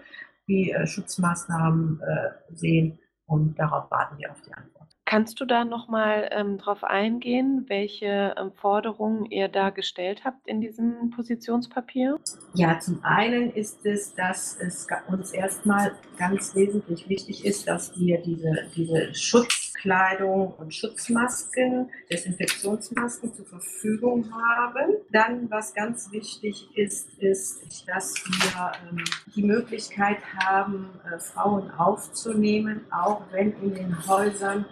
[0.47, 4.76] die äh, Schutzmaßnahmen äh, sehen und darauf warten wir auf die Antwort.
[5.09, 10.49] Kannst du da noch mal, ähm, drauf eingehen, welche, ähm, Forderungen ihr da gestellt habt
[10.49, 12.19] in diesem Positionspapier?
[12.55, 18.21] Ja, zum einen ist es, dass es uns erstmal ganz wesentlich wichtig ist, dass wir
[18.21, 24.97] diese diese Schutzkleidung und Schutzmasken, Desinfektionsmasken zur Verfügung haben.
[25.13, 29.05] Dann, was ganz wichtig ist, ist, dass wir, ähm,
[29.37, 34.65] die Möglichkeit haben, äh, Frauen aufzunehmen, auch wenn in den Häusern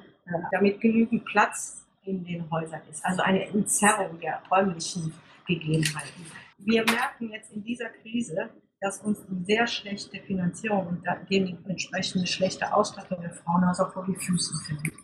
[0.51, 3.05] damit genügend Platz in den Häusern ist.
[3.05, 5.13] Also eine Entzerrung der räumlichen
[5.47, 6.27] Gegebenheiten.
[6.59, 12.27] Wir merken jetzt in dieser Krise, dass uns die sehr schlechte Finanzierung und dementsprechend eine
[12.27, 14.95] schlechte Ausstattung der Frauenhäuser vor die Füße fällt.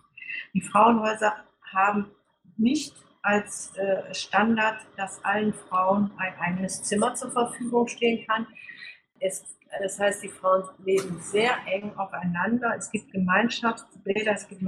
[0.52, 1.34] Die Frauenhäuser
[1.72, 2.10] haben
[2.56, 8.46] nicht als äh, Standard, dass allen Frauen ein eigenes Zimmer zur Verfügung stehen kann.
[9.18, 12.74] Es das heißt, die Frauen leben sehr eng aufeinander.
[12.76, 14.62] Es gibt Gemeinschaftsbäder, es gibt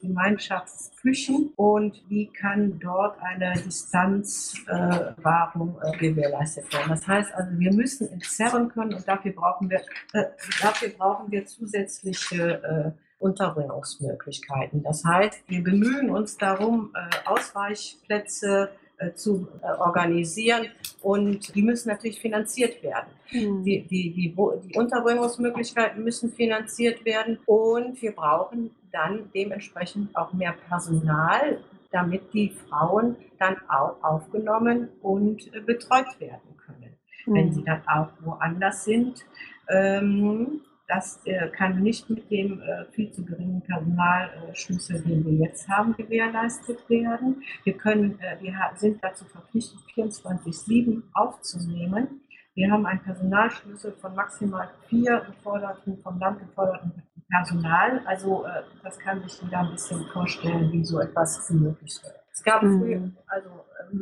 [0.00, 6.88] Gemeinschaftsküchen und wie kann dort eine Distanzwahrung äh, gewährleistet werden?
[6.88, 9.80] Das heißt also, wir müssen entzerren können und dafür brauchen wir,
[10.12, 10.24] äh,
[10.60, 12.90] dafür brauchen wir zusätzliche äh,
[13.20, 14.82] Unterbringungsmöglichkeiten.
[14.82, 20.66] Das heißt, wir bemühen uns darum, äh, Ausweichplätze äh, zu äh, organisieren
[21.02, 23.08] und die müssen natürlich finanziert werden.
[23.30, 23.62] Mhm.
[23.64, 30.54] Die, die, die, die Unterbringungsmöglichkeiten müssen finanziert werden und wir brauchen dann dementsprechend auch mehr
[30.68, 31.60] Personal,
[31.92, 36.96] damit die Frauen dann auch aufgenommen und äh, betreut werden können.
[37.26, 37.34] Mhm.
[37.34, 39.24] Wenn sie dann auch woanders sind,
[39.68, 45.68] ähm, das äh, kann nicht mit dem äh, viel zu geringen Personalschlüssel, den wir jetzt
[45.68, 47.42] haben, gewährleistet werden.
[47.64, 52.22] Wir, können, äh, wir sind dazu verpflichtet, 24-7 aufzunehmen.
[52.54, 58.00] Wir haben einen Personalschlüssel von maximal vier geforderten, vom Land geforderten Personal.
[58.06, 62.14] Also äh, das kann sich jeder ein bisschen vorstellen, wie so etwas möglich wird.
[62.32, 62.80] Es gab mhm.
[62.80, 63.50] früher also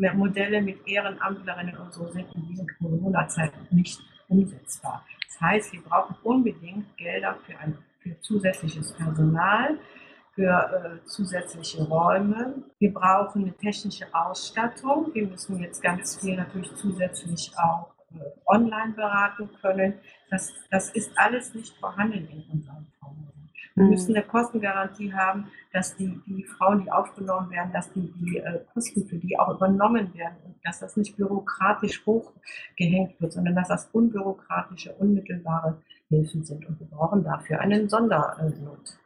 [0.02, 5.04] äh, Modelle mit Ehrenamtlerinnen und so sind in diesen Corona-Zeiten nicht umsetzbar.
[5.26, 9.78] Das heißt, wir brauchen unbedingt Gelder für, ein, für zusätzliches Personal,
[10.34, 12.62] für äh, zusätzliche Räume.
[12.78, 15.12] Wir brauchen eine technische Ausstattung.
[15.14, 19.94] Wir müssen jetzt ganz viel natürlich zusätzlich auch äh, online beraten können.
[20.30, 22.86] Das, das ist alles nicht vorhanden in unserem.
[23.76, 23.90] Wir mhm.
[23.90, 28.60] müssen eine Kostengarantie haben, dass die, die Frauen, die aufgenommen werden, dass die, die äh,
[28.72, 33.68] Kosten für die auch übernommen werden und dass das nicht bürokratisch hochgehängt wird, sondern dass
[33.68, 35.76] das unbürokratische, unmittelbare
[36.08, 36.66] Hilfen sind.
[36.66, 38.96] Und wir brauchen dafür einen Sondernottopf.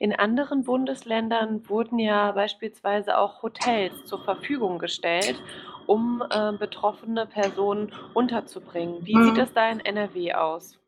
[0.00, 5.40] In anderen Bundesländern wurden ja beispielsweise auch Hotels zur Verfügung gestellt,
[5.86, 9.06] um äh, betroffene Personen unterzubringen.
[9.06, 9.24] Wie mhm.
[9.24, 10.79] sieht es da in NRW aus?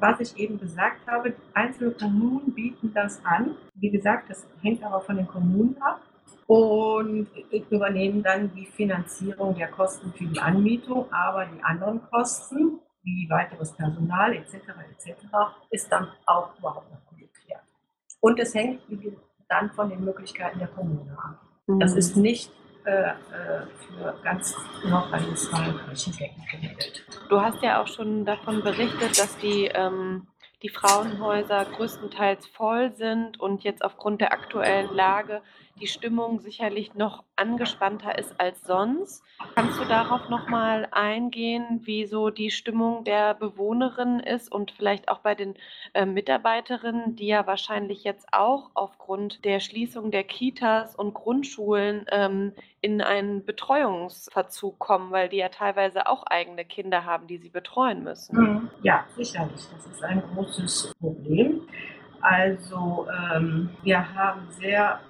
[0.00, 3.56] Was ich eben gesagt habe, einzelne Kommunen bieten das an.
[3.74, 6.00] Wie gesagt, das hängt aber von den Kommunen ab
[6.46, 7.28] und
[7.70, 13.72] übernehmen dann die Finanzierung der Kosten für die Anmietung, aber die anderen Kosten, wie weiteres
[13.72, 14.54] Personal etc.
[14.90, 15.26] etc.
[15.70, 17.62] ist dann auch überhaupt noch geklärt.
[18.20, 18.80] Und es hängt
[19.48, 21.40] dann von den Möglichkeiten der Kommune ab.
[21.78, 21.98] Das mhm.
[21.98, 22.52] ist nicht
[22.84, 23.12] äh, äh,
[23.86, 27.04] für ganz Nordrhein-Westfalen flächendeckend geregelt.
[27.28, 30.26] Du hast ja auch schon davon berichtet, dass die, ähm,
[30.62, 35.42] die Frauenhäuser größtenteils voll sind und jetzt aufgrund der aktuellen Lage
[35.80, 39.22] die Stimmung sicherlich noch angespannter ist als sonst.
[39.54, 45.08] Kannst du darauf noch mal eingehen, wie so die Stimmung der Bewohnerinnen ist und vielleicht
[45.08, 45.54] auch bei den
[45.94, 52.52] äh, Mitarbeiterinnen, die ja wahrscheinlich jetzt auch aufgrund der Schließung der Kitas und Grundschulen ähm,
[52.82, 58.02] in einen Betreuungsverzug kommen, weil die ja teilweise auch eigene Kinder haben, die sie betreuen
[58.02, 58.36] müssen?
[58.36, 58.70] Mhm.
[58.82, 59.60] Ja, sicherlich.
[59.72, 61.62] Das ist ein großes Problem.
[62.22, 65.00] Also ähm, wir haben sehr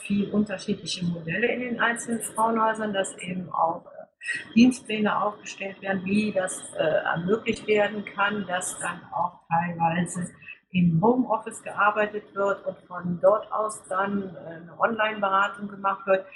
[0.00, 6.32] viel unterschiedliche Modelle in den einzelnen Frauenhäusern, dass eben auch äh, Dienstpläne aufgestellt werden, wie
[6.32, 10.30] das äh, ermöglicht werden kann, dass dann auch teilweise
[10.72, 16.26] im Homeoffice gearbeitet wird und von dort aus dann äh, eine Online-Beratung gemacht wird.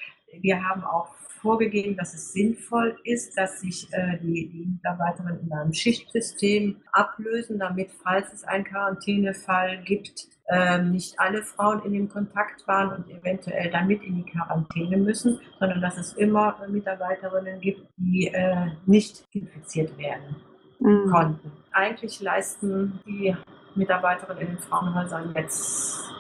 [0.41, 5.53] Wir haben auch vorgegeben, dass es sinnvoll ist, dass sich äh, die, die Mitarbeiterinnen in
[5.53, 12.09] einem Schichtsystem ablösen, damit, falls es einen Quarantänefall gibt, ähm, nicht alle Frauen in dem
[12.09, 17.61] Kontakt waren und eventuell dann mit in die Quarantäne müssen, sondern dass es immer Mitarbeiterinnen
[17.61, 20.37] gibt, die äh, nicht infiziert werden
[20.79, 21.11] mhm.
[21.11, 21.53] konnten.
[21.72, 23.37] Eigentlich leisten die
[23.74, 26.11] Mitarbeiterinnen in den Frauenhäusern jetzt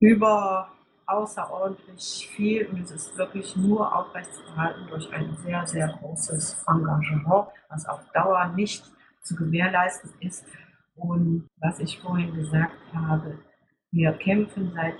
[0.00, 0.70] über
[1.08, 7.86] außerordentlich viel und es ist wirklich nur aufrechtzuerhalten durch ein sehr, sehr großes Engagement, was
[7.86, 8.84] auf Dauer nicht
[9.22, 10.44] zu gewährleisten ist.
[10.96, 13.38] Und was ich vorhin gesagt habe,
[13.90, 14.96] Wir kämpfen seit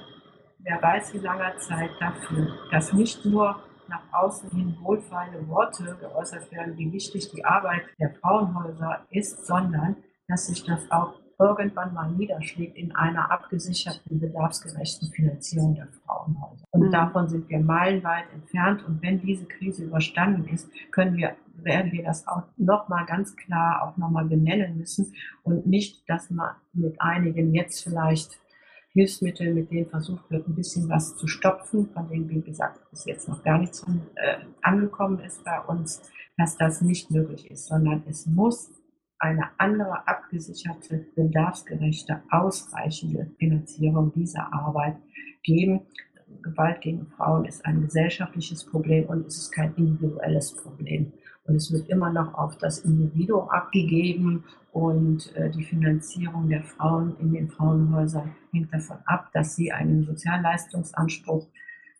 [0.60, 6.50] wer weiß wie langer Zeit dafür, dass nicht nur nach außen hin wohlfeile Worte geäußert
[6.52, 9.96] werden, wie wichtig die Arbeit der Frauenhäuser ist, sondern
[10.26, 16.64] dass sich das auch irgendwann mal niederschlägt in einer abgesicherten, bedarfsgerechten Finanzierung der Frauenhäuser.
[16.70, 16.92] Und mhm.
[16.92, 18.84] davon sind wir meilenweit entfernt.
[18.84, 23.82] Und wenn diese Krise überstanden ist, können wir, werden wir das auch nochmal ganz klar
[23.82, 25.14] auch nochmal benennen müssen
[25.44, 28.40] und nicht, dass man mit einigen jetzt vielleicht
[28.92, 33.04] Hilfsmittel, mit denen versucht wird, ein bisschen was zu stopfen, von denen, wie gesagt, bis
[33.04, 33.84] jetzt noch gar nichts
[34.16, 36.02] äh, angekommen ist bei uns,
[36.36, 38.70] dass das nicht möglich ist, sondern es muss
[39.18, 44.96] eine andere abgesicherte, bedarfsgerechte, ausreichende Finanzierung dieser Arbeit
[45.42, 45.80] geben.
[46.42, 51.12] Gewalt gegen Frauen ist ein gesellschaftliches Problem und es ist kein individuelles Problem.
[51.44, 57.16] Und es wird immer noch auf das Individuum abgegeben und äh, die Finanzierung der Frauen
[57.20, 61.46] in den Frauenhäusern hängt davon ab, dass sie einen Sozialleistungsanspruch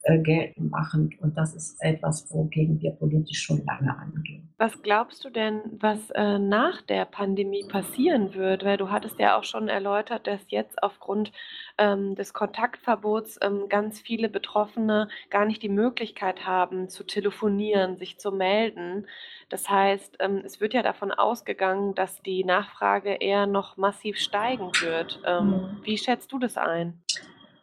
[0.03, 1.11] äh, geltend machen.
[1.21, 4.49] Und das ist etwas, wogegen wir politisch schon lange angehen.
[4.57, 8.65] Was glaubst du denn, was äh, nach der Pandemie passieren wird?
[8.65, 11.33] Weil du hattest ja auch schon erläutert, dass jetzt aufgrund
[11.79, 18.19] ähm, des Kontaktverbots ähm, ganz viele Betroffene gar nicht die Möglichkeit haben, zu telefonieren, sich
[18.19, 19.07] zu melden.
[19.49, 24.71] Das heißt, ähm, es wird ja davon ausgegangen, dass die Nachfrage eher noch massiv steigen
[24.81, 25.21] wird.
[25.25, 25.81] Ähm, mhm.
[25.83, 27.01] Wie schätzt du das ein?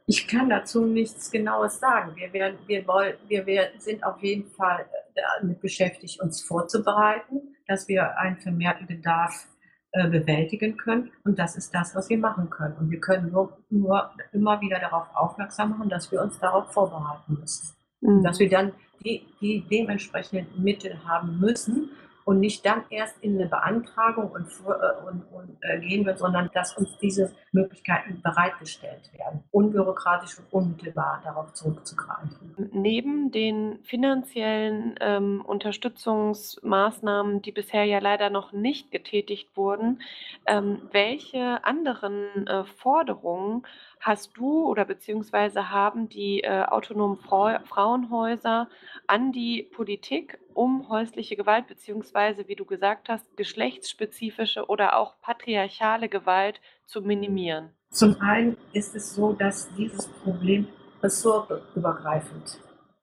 [0.07, 2.15] Ich kann dazu nichts Genaues sagen.
[2.15, 7.55] Wir, werden, wir, wollen, wir werden, sind auf jeden Fall äh, damit beschäftigt, uns vorzubereiten,
[7.67, 9.47] dass wir einen vermehrten Bedarf
[9.91, 11.11] äh, bewältigen können.
[11.23, 12.75] Und das ist das, was wir machen können.
[12.77, 17.39] Und wir können nur, nur immer wieder darauf aufmerksam machen, dass wir uns darauf vorbereiten
[17.39, 17.75] müssen.
[18.01, 18.21] Mhm.
[18.21, 21.89] Dass wir dann die, die dementsprechenden Mittel haben müssen,
[22.25, 26.49] und nicht dann erst in eine Beantragung und, äh, und, und äh, gehen wird, sondern
[26.53, 32.71] dass uns diese Möglichkeiten bereitgestellt werden, unbürokratisch und unmittelbar darauf zurückzugreifen.
[32.73, 40.01] Neben den finanziellen ähm, Unterstützungsmaßnahmen, die bisher ja leider noch nicht getätigt wurden,
[40.47, 43.65] ähm, welche anderen äh, Forderungen
[44.05, 48.69] hast du oder beziehungsweise haben die äh, autonomen Frau Frauenhäuser
[49.07, 56.07] an die Politik, um häusliche Gewalt beziehungsweise, wie du gesagt hast, geschlechtsspezifische oder auch patriarchale
[56.07, 57.71] Gewalt zu minimieren?
[57.89, 60.67] Zum einen ist es so, dass dieses Problem
[61.01, 62.59] ressortübergreifend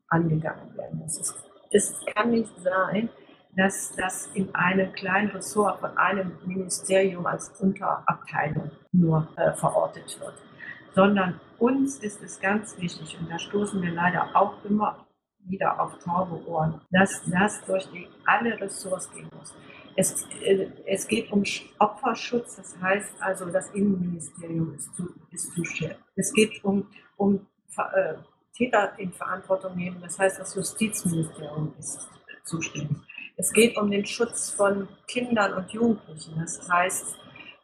[0.07, 1.19] angegangen werden muss.
[1.19, 1.35] Es,
[1.73, 3.09] es kann nicht sein,
[3.57, 10.35] dass das in einem kleinen Ressort von einem Ministerium als Unterabteilung nur äh, verortet wird
[10.95, 15.07] sondern uns ist es ganz wichtig, und da stoßen wir leider auch immer
[15.45, 19.55] wieder auf taube Ohren, dass das durch die, alle Ressorts gehen muss.
[19.97, 21.43] Es, äh, es geht um
[21.79, 25.99] Opferschutz, das heißt also, das Innenministerium ist, zu, ist zuständig.
[26.17, 26.87] Es geht um,
[27.17, 28.15] um äh,
[28.57, 32.09] Täter in Verantwortung nehmen, das heißt, das Justizministerium ist
[32.45, 32.97] zuständig.
[33.37, 37.19] Es geht um den Schutz von Kindern und Jugendlichen, das heißt,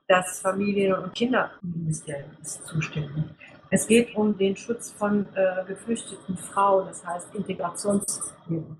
[0.08, 3.24] das Familien- und Kinderministerium ist zuständig.
[3.70, 8.76] Es geht um den Schutz von äh, geflüchteten Frauen, das heißt Integrationshilfe.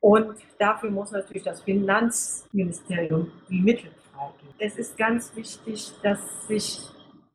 [0.00, 4.54] Und dafür muss natürlich das Finanzministerium die Mittel freigeben.
[4.58, 6.80] Es ist ganz wichtig, dass sich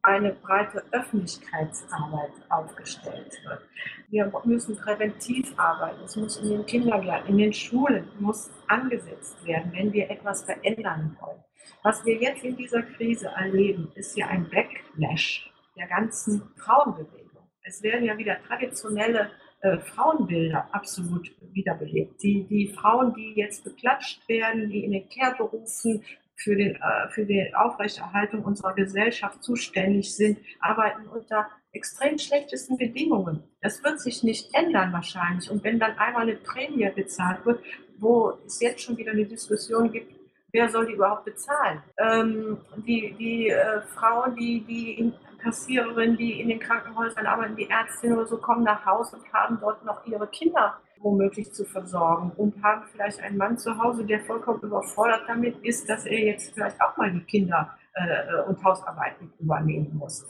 [0.02, 3.62] eine breite Öffentlichkeitsarbeit aufgestellt wird.
[4.10, 6.04] Wir müssen präventiv arbeiten.
[6.06, 11.18] Es muss in den Kindergärten, in den Schulen muss angesetzt werden, wenn wir etwas verändern
[11.20, 11.44] wollen.
[11.84, 17.48] Was wir jetzt in dieser Krise erleben, ist ja ein Backlash der ganzen Frauenbewegung.
[17.64, 22.22] Es werden ja wieder traditionelle äh, Frauenbilder absolut wiederbelebt.
[22.22, 26.04] Die, die Frauen, die jetzt beklatscht werden, die in den Care-Berufen
[26.36, 26.78] für, äh,
[27.10, 33.44] für die Aufrechterhaltung unserer Gesellschaft zuständig sind, arbeiten unter extrem schlechtesten Bedingungen.
[33.62, 35.50] Das wird sich nicht ändern wahrscheinlich.
[35.50, 37.64] Und wenn dann einmal eine Prämie bezahlt wird,
[37.98, 40.14] wo es jetzt schon wieder eine Diskussion gibt,
[40.54, 41.84] wer soll die überhaupt bezahlen?
[41.98, 48.18] Ähm, die die äh, Frauen, die, die Kassiererinnen, die in den Krankenhäusern arbeiten, die Ärztinnen
[48.18, 52.64] oder so, kommen nach Hause und haben dort noch ihre Kinder womöglich zu versorgen und
[52.64, 56.80] haben vielleicht einen Mann zu Hause, der vollkommen überfordert damit ist, dass er jetzt vielleicht
[56.82, 60.26] auch mal die Kinder äh, und Hausarbeiten übernehmen muss.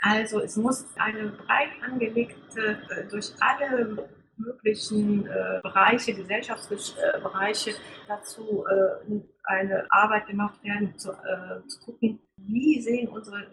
[0.00, 7.72] Also es muss eine breit angelegte, äh, durch alle möglichen äh, Bereiche, Gesellschaftsbereiche
[8.08, 13.46] dazu äh, eine Arbeit gemacht werden, zu, äh, zu gucken, wie sehen unsere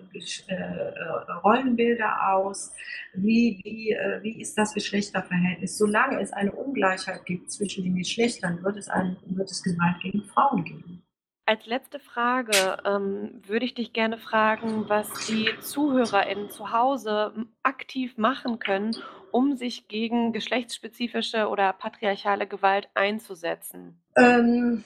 [0.48, 2.74] äh, Rollenbilder aus,
[3.14, 5.78] wie, wie, äh, wie ist das Geschlechterverhältnis.
[5.78, 10.24] Solange es eine Ungleichheit gibt zwischen den Geschlechtern, wird es, ein, wird es Gewalt gegen
[10.26, 11.04] Frauen geben.
[11.46, 18.18] Als letzte Frage ähm, würde ich dich gerne fragen, was die ZuhörerInnen zu Hause aktiv
[18.18, 18.96] machen können,
[19.34, 23.98] um sich gegen geschlechtsspezifische oder patriarchale Gewalt einzusetzen.
[24.16, 24.84] Ähm,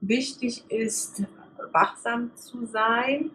[0.00, 1.22] wichtig ist,
[1.72, 3.30] wachsam zu sein.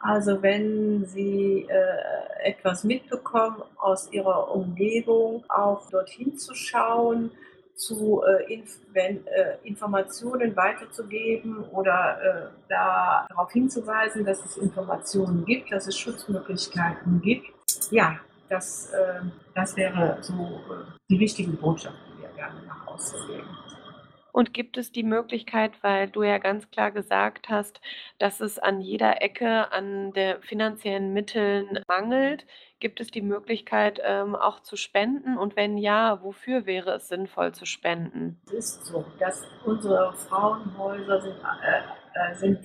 [0.00, 7.30] Also wenn Sie äh, etwas mitbekommen aus Ihrer Umgebung, auch dorthin zu schauen,
[7.74, 15.70] zu äh, inf wenn, äh, Informationen weiterzugeben oder äh, darauf hinzuweisen, dass es Informationen gibt,
[15.70, 17.46] dass es Schutzmöglichkeiten gibt.
[17.90, 18.18] Ja,
[18.50, 19.20] das, äh,
[19.54, 23.48] das wäre so äh, die wichtige Botschaft, die wir gerne nach Hause geben.
[24.32, 27.80] Und gibt es die Möglichkeit, weil du ja ganz klar gesagt hast,
[28.18, 32.46] dass es an jeder Ecke an den finanziellen Mitteln mangelt,
[32.78, 35.36] gibt es die Möglichkeit, ähm, auch zu spenden?
[35.36, 38.40] Und wenn ja, wofür wäre es sinnvoll zu spenden?
[38.46, 41.82] Es ist so, dass unsere Frauenhäuser sind, äh,
[42.14, 42.60] äh sind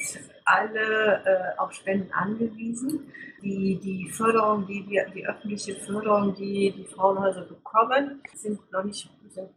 [0.45, 3.11] alle äh, auf Spenden angewiesen.
[3.41, 9.09] Die, die Förderung, die wir, die öffentliche Förderung, die die Frauenhäuser bekommen, sind noch nicht
[9.29, 9.49] so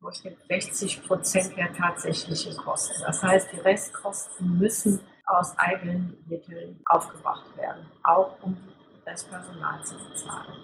[0.00, 3.02] Durchschnitt 60 Prozent der tatsächlichen Kosten.
[3.04, 8.56] Das heißt, die Restkosten müssen aus eigenen Mitteln aufgebracht werden, auch um
[9.04, 10.54] das Personal zu bezahlen.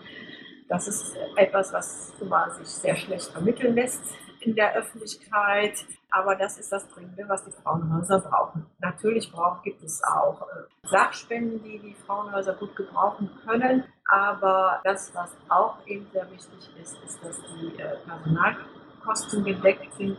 [0.69, 4.03] Das ist etwas, was immer sich sehr schlecht vermitteln lässt
[4.41, 5.85] in der Öffentlichkeit,
[6.17, 8.65] aber das ist das Dringende, was die Frauenhäuser brauchen.
[8.79, 15.15] Natürlich braucht, gibt es auch äh, Sachspenden, die die Frauenhäuser gut gebrauchen können, aber das,
[15.15, 18.57] was auch eben sehr wichtig ist, ist, dass die äh, Personal
[19.05, 20.17] Kosten gedeckt sind.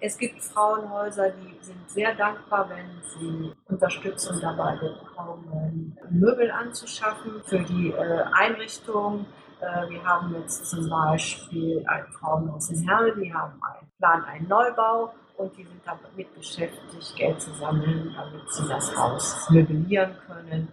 [0.00, 7.60] Es gibt Frauenhäuser, die sind sehr dankbar, wenn sie Unterstützung dabei bekommen, Möbel anzuschaffen für
[7.60, 9.24] die äh, Einrichtung.
[9.60, 14.48] Äh, wir haben jetzt zum Beispiel ein Frauenhaus in Herne, die haben einen Plan, einen
[14.48, 20.68] Neubau und die sind damit beschäftigt, Geld zu sammeln, damit sie das Haus möblieren können.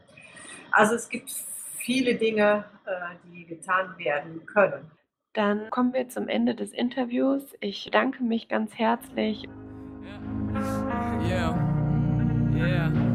[0.71, 1.31] Also es gibt
[1.77, 4.91] viele Dinge, äh, die getan werden können.
[5.33, 7.43] Dann kommen wir zum Ende des Interviews.
[7.59, 9.47] Ich danke mich ganz herzlich.
[11.23, 11.53] Yeah.
[12.55, 12.55] Yeah.
[12.55, 13.12] Yeah.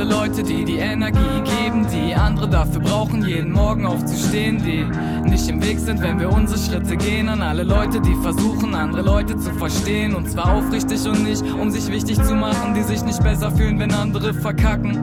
[0.00, 4.86] Alle Leute, die die Energie geben, die andere dafür brauchen, jeden Morgen aufzustehen, die
[5.28, 7.28] nicht im Weg sind, wenn wir unsere Schritte gehen.
[7.28, 10.14] An alle Leute, die versuchen, andere Leute zu verstehen.
[10.14, 13.78] Und zwar aufrichtig und nicht, um sich wichtig zu machen, die sich nicht besser fühlen,
[13.78, 14.96] wenn andere verkacken.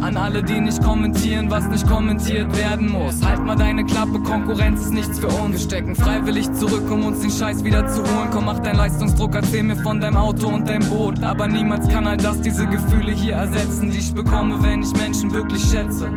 [0.00, 3.24] An alle, die nicht kommentieren, was nicht kommentiert werden muss.
[3.24, 5.52] Halt mal deine Klappe, Konkurrenz ist nichts für uns.
[5.52, 8.30] Wir stecken freiwillig zurück, um uns den Scheiß wieder zu holen.
[8.32, 11.22] Komm, mach deinen Leistungsdruck, erzähl mir von deinem Auto und deinem Boot.
[11.22, 15.32] Aber niemals kann all das diese Gefühle hier ersetzen, die ich bekomme, wenn ich Menschen
[15.32, 16.10] wirklich schätze.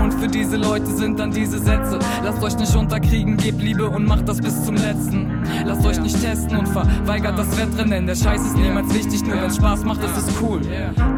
[0.00, 1.98] Und für diese Leute sind dann diese Sätze.
[2.24, 5.42] Lasst euch nicht unterkriegen, gebt Liebe und macht das bis zum letzten.
[5.64, 9.40] Lasst euch nicht testen und verweigert das Wettrennen, denn der Scheiß ist niemals wichtig, nur
[9.40, 10.60] wenn Spaß macht, ist es cool.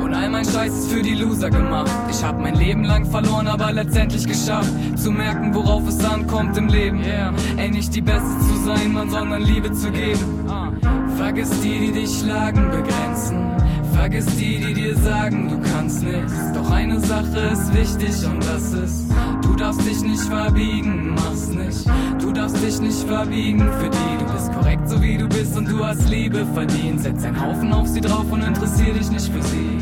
[0.02, 1.90] Und all mein Scheiß ist für die Loser gemacht.
[2.10, 6.68] Ich hab mein Leben lang verloren, aber letztendlich geschafft, zu merken, worauf es ankommt im
[6.68, 7.00] Leben.
[7.56, 10.46] Ey, nicht die Beste zu sein, man, sondern Liebe zu geben.
[11.16, 13.54] Vergiss die, die dich schlagen, begrenzen.
[14.04, 16.34] Vergiss die, die dir sagen, du kannst nichts.
[16.52, 21.86] Doch eine Sache ist wichtig und das ist, du darfst dich nicht verbiegen, mach's nicht.
[22.20, 25.70] Du darfst dich nicht verbiegen für die, du bist korrekt so wie du bist und
[25.70, 27.00] du hast Liebe verdient.
[27.00, 29.78] Setz einen Haufen auf sie drauf und interessier dich nicht für sie.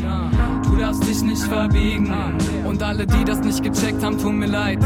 [0.73, 2.11] Du darfst dich nicht verbiegen.
[2.65, 4.79] Und alle, die das nicht gecheckt haben, tun mir leid.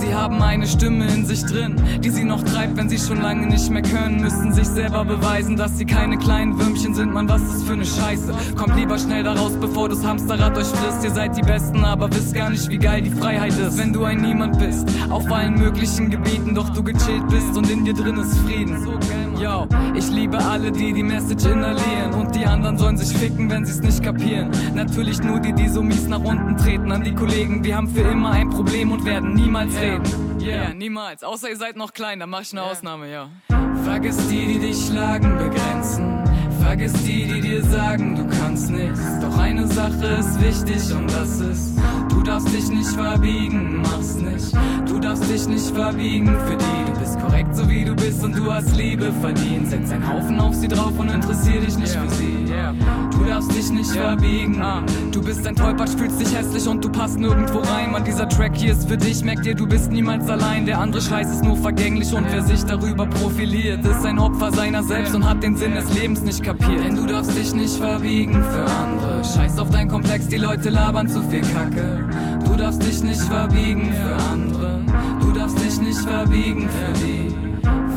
[0.00, 3.46] Sie haben eine Stimme in sich drin, die sie noch treibt, wenn sie schon lange
[3.46, 4.22] nicht mehr können.
[4.22, 7.12] Müssen sich selber beweisen, dass sie keine kleinen Würmchen sind.
[7.12, 8.32] Man, was ist für eine Scheiße?
[8.56, 11.04] Kommt lieber schnell da raus, bevor das Hamsterrad euch frisst.
[11.04, 13.76] Ihr seid die Besten, aber wisst gar nicht, wie geil die Freiheit ist.
[13.76, 17.84] Wenn du ein Niemand bist, auf allen möglichen Gebieten, doch du gechillt bist und in
[17.84, 18.88] dir drin ist Frieden.
[19.40, 23.64] Yo, ich liebe alle, die die Message inhalieren und die anderen sollen sich ficken, wenn
[23.64, 24.50] sie's nicht kapieren.
[24.74, 26.90] Natürlich nur die, die so mies nach unten treten.
[26.90, 30.02] An die Kollegen, wir haben für immer ein Problem und werden niemals reden.
[30.40, 31.22] Yeah, niemals.
[31.22, 33.28] Außer ihr seid noch klein, dann mach ich eine Ausnahme, ja.
[33.84, 36.24] Vergiss die, die dich schlagen, begrenzen.
[36.60, 39.00] Vergiss die, die dir sagen, du kannst nichts.
[39.20, 41.78] Doch eine Sache ist wichtig und das ist,
[42.28, 44.54] darfst dich nicht verbiegen, mach's nicht.
[44.86, 48.36] Du darfst dich nicht verbiegen für die, du bist korrekt so wie du bist und
[48.36, 49.70] du hast Liebe verdient.
[49.70, 52.46] Setz einen Haufen auf sie drauf und interessier dich nicht für sie.
[53.12, 54.60] Du darfst dich nicht verbiegen.
[54.60, 57.92] Ah, du bist ein Tollpatsch, fühlst dich hässlich und du passt nirgendwo rein.
[57.92, 59.24] Man, dieser Track hier ist für dich.
[59.24, 60.66] Merk dir, du bist niemals allein.
[60.66, 64.82] Der andere Scheiß ist nur vergänglich und wer sich darüber profiliert, ist ein Opfer seiner
[64.82, 66.84] selbst und hat den Sinn des Lebens nicht kapiert.
[66.84, 69.24] Denn du darfst dich nicht verbiegen für andere.
[69.24, 72.04] Scheiß auf dein Komplex, die Leute labern zu viel Kacke.
[72.44, 74.80] Du darfst dich nicht verbiegen für andere.
[75.20, 77.34] Du darfst dich nicht verbiegen für die.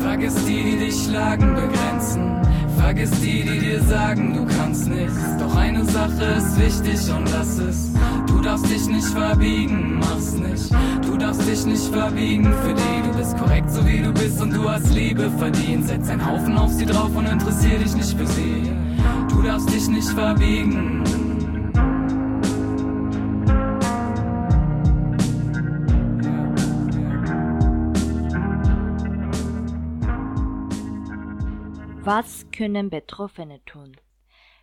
[0.02, 2.42] Vergiss die, die dich schlagen, begrenzen.
[2.76, 5.18] Vergiss die, die dir sagen, du kannst nichts.
[5.38, 7.96] Doch eine Sache ist wichtig und das ist,
[8.26, 10.70] du darfst dich nicht verbiegen, mach's nicht.
[11.06, 14.52] Du darfst dich nicht verbiegen für die, du bist korrekt so wie du bist und
[14.52, 15.86] du hast Liebe verdient.
[15.86, 18.70] Setz einen Haufen auf sie drauf und interessier dich nicht für sie.
[19.28, 21.04] Du darfst dich nicht verbiegen.
[32.04, 33.96] Was können Betroffene tun?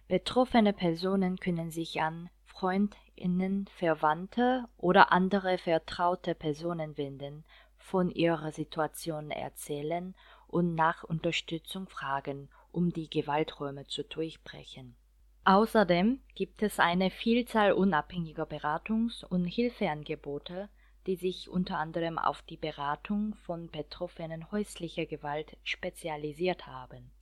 [0.10, 7.46] Betroffene Personen können sich an Freundinnen, Verwandte oder andere vertraute Personen wenden,
[7.78, 10.16] von ihrer Situation erzählen
[10.48, 14.98] und nach Unterstützung fragen, um die Gewalträume zu durchbrechen.
[15.46, 20.68] Außerdem gibt es eine Vielzahl unabhängiger Beratungs- und Hilfeangebote,
[21.08, 27.14] die sich unter anderem auf die Beratung von Betroffenen häuslicher Gewalt spezialisiert haben.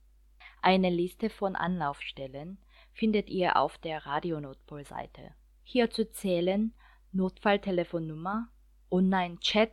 [0.62, 2.58] Eine Liste von Anlaufstellen
[2.92, 5.34] findet ihr auf der Radionotpol-Seite.
[5.62, 6.74] Hierzu zählen
[7.12, 8.48] Notfalltelefonnummer,
[8.90, 9.72] Online-Chat,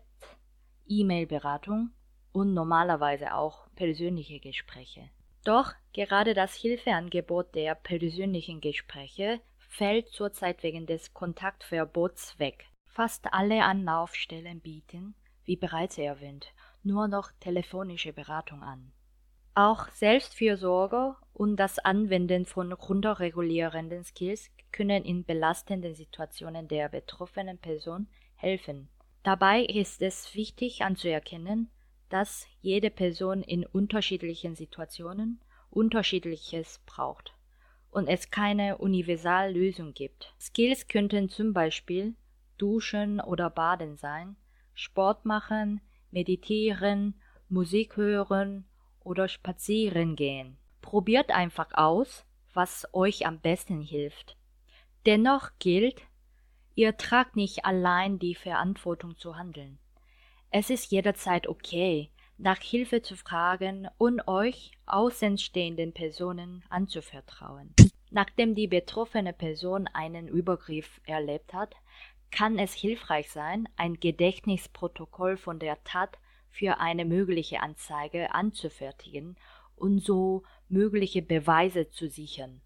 [0.88, 1.92] E-Mail-Beratung
[2.32, 5.10] und normalerweise auch persönliche Gespräche.
[5.44, 12.66] Doch gerade das Hilfeangebot der persönlichen Gespräche fällt zurzeit wegen des Kontaktverbots weg.
[12.88, 18.92] Fast alle Anlaufstellen bieten, wie bereits erwähnt, nur noch telefonische Beratung an.
[19.58, 28.10] Auch Selbstfürsorge und das Anwenden von runterregulierenden Skills können in belastenden Situationen der betroffenen Person
[28.36, 28.90] helfen.
[29.24, 31.72] Dabei ist es wichtig anzuerkennen,
[32.10, 35.40] dass jede Person in unterschiedlichen Situationen
[35.70, 37.34] unterschiedliches braucht
[37.92, 40.36] und es keine Universallösung gibt.
[40.38, 42.16] Skills könnten zum Beispiel
[42.58, 44.36] Duschen oder Baden sein,
[44.74, 45.80] Sport machen,
[46.12, 48.66] meditieren, Musik hören
[49.06, 50.58] oder spazieren gehen.
[50.82, 54.36] Probiert einfach aus, was euch am besten hilft.
[55.06, 56.02] Dennoch gilt,
[56.74, 59.80] ihr tragt nicht allein die Verantwortung zu handeln.
[60.52, 67.74] Es ist jederzeit okay, nach Hilfe zu fragen und euch außenstehenden Personen anzuvertrauen.
[68.12, 71.76] Nachdem die betroffene Person einen Übergriff erlebt hat,
[72.32, 76.18] kann es hilfreich sein, ein Gedächtnisprotokoll von der Tat
[76.56, 79.36] für eine mögliche Anzeige anzufertigen
[79.76, 82.62] und so mögliche Beweise zu sichern.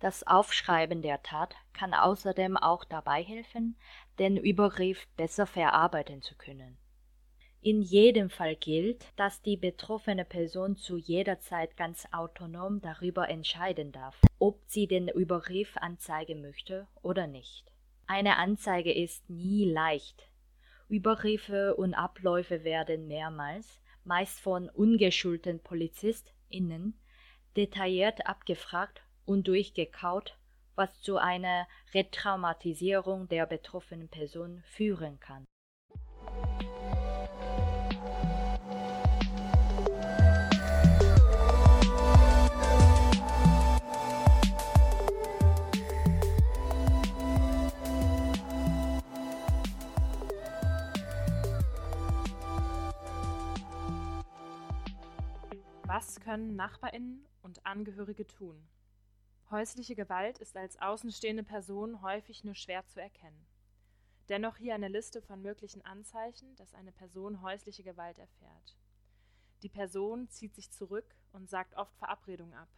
[0.00, 3.76] Das Aufschreiben der Tat kann außerdem auch dabei helfen,
[4.18, 6.78] den Übergriff besser verarbeiten zu können.
[7.60, 13.92] In jedem Fall gilt, dass die betroffene Person zu jeder Zeit ganz autonom darüber entscheiden
[13.92, 17.70] darf, ob sie den Übergriff anzeigen möchte oder nicht.
[18.08, 20.31] Eine Anzeige ist nie leicht,
[20.92, 27.00] Übergriffe und Abläufe werden mehrmals, meist von ungeschulten PolizistInnen,
[27.56, 30.36] detailliert abgefragt und durchgekaut,
[30.74, 35.46] was zu einer Retraumatisierung der betroffenen Person führen kann.
[56.20, 58.68] Können Nachbarinnen und Angehörige tun?
[59.50, 63.46] Häusliche Gewalt ist als außenstehende Person häufig nur schwer zu erkennen.
[64.28, 68.76] Dennoch hier eine Liste von möglichen Anzeichen, dass eine Person häusliche Gewalt erfährt.
[69.62, 72.68] Die Person zieht sich zurück und sagt oft Verabredungen ab.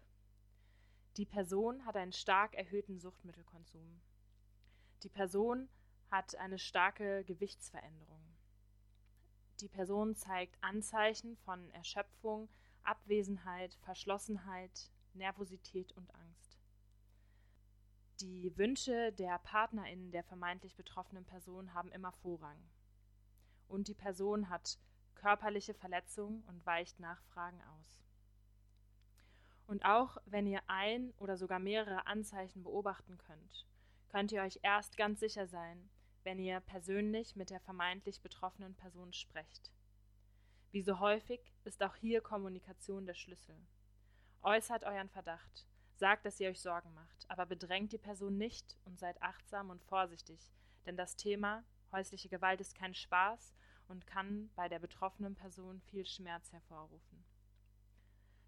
[1.16, 4.00] Die Person hat einen stark erhöhten Suchtmittelkonsum.
[5.02, 5.68] Die Person
[6.10, 8.22] hat eine starke Gewichtsveränderung.
[9.60, 12.48] Die Person zeigt Anzeichen von Erschöpfung,
[12.84, 16.58] Abwesenheit, Verschlossenheit, Nervosität und Angst.
[18.20, 22.58] Die Wünsche der PartnerInnen der vermeintlich betroffenen Person haben immer Vorrang.
[23.66, 24.78] Und die Person hat
[25.14, 28.04] körperliche Verletzungen und weicht Nachfragen aus.
[29.66, 33.66] Und auch wenn ihr ein oder sogar mehrere Anzeichen beobachten könnt,
[34.08, 35.88] könnt ihr euch erst ganz sicher sein,
[36.22, 39.70] wenn ihr persönlich mit der vermeintlich betroffenen Person sprecht.
[40.74, 43.54] Wie so häufig ist auch hier Kommunikation der Schlüssel.
[44.42, 48.98] Äußert euren Verdacht, sagt, dass ihr euch Sorgen macht, aber bedrängt die Person nicht und
[48.98, 50.50] seid achtsam und vorsichtig,
[50.84, 51.62] denn das Thema
[51.92, 53.54] häusliche Gewalt ist kein Spaß
[53.86, 57.24] und kann bei der betroffenen Person viel Schmerz hervorrufen.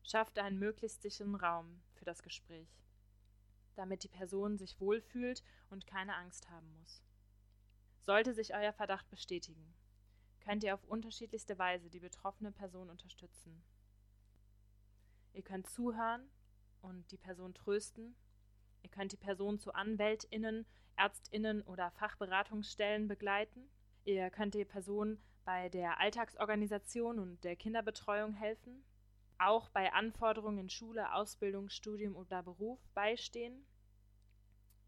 [0.02, 2.82] Schafft einen möglichst sicheren Raum für das Gespräch,
[3.76, 7.04] damit die Person sich wohlfühlt und keine Angst haben muss.
[8.00, 9.76] Sollte sich euer Verdacht bestätigen,
[10.46, 13.64] könnt ihr auf unterschiedlichste Weise die betroffene Person unterstützen.
[15.32, 16.30] Ihr könnt zuhören
[16.82, 18.14] und die Person trösten.
[18.82, 23.68] Ihr könnt die Person zu Anwältinnen, Ärztinnen oder Fachberatungsstellen begleiten.
[24.04, 28.84] Ihr könnt die Person bei der Alltagsorganisation und der Kinderbetreuung helfen,
[29.38, 33.66] auch bei Anforderungen in Schule, Ausbildung, Studium oder Beruf beistehen.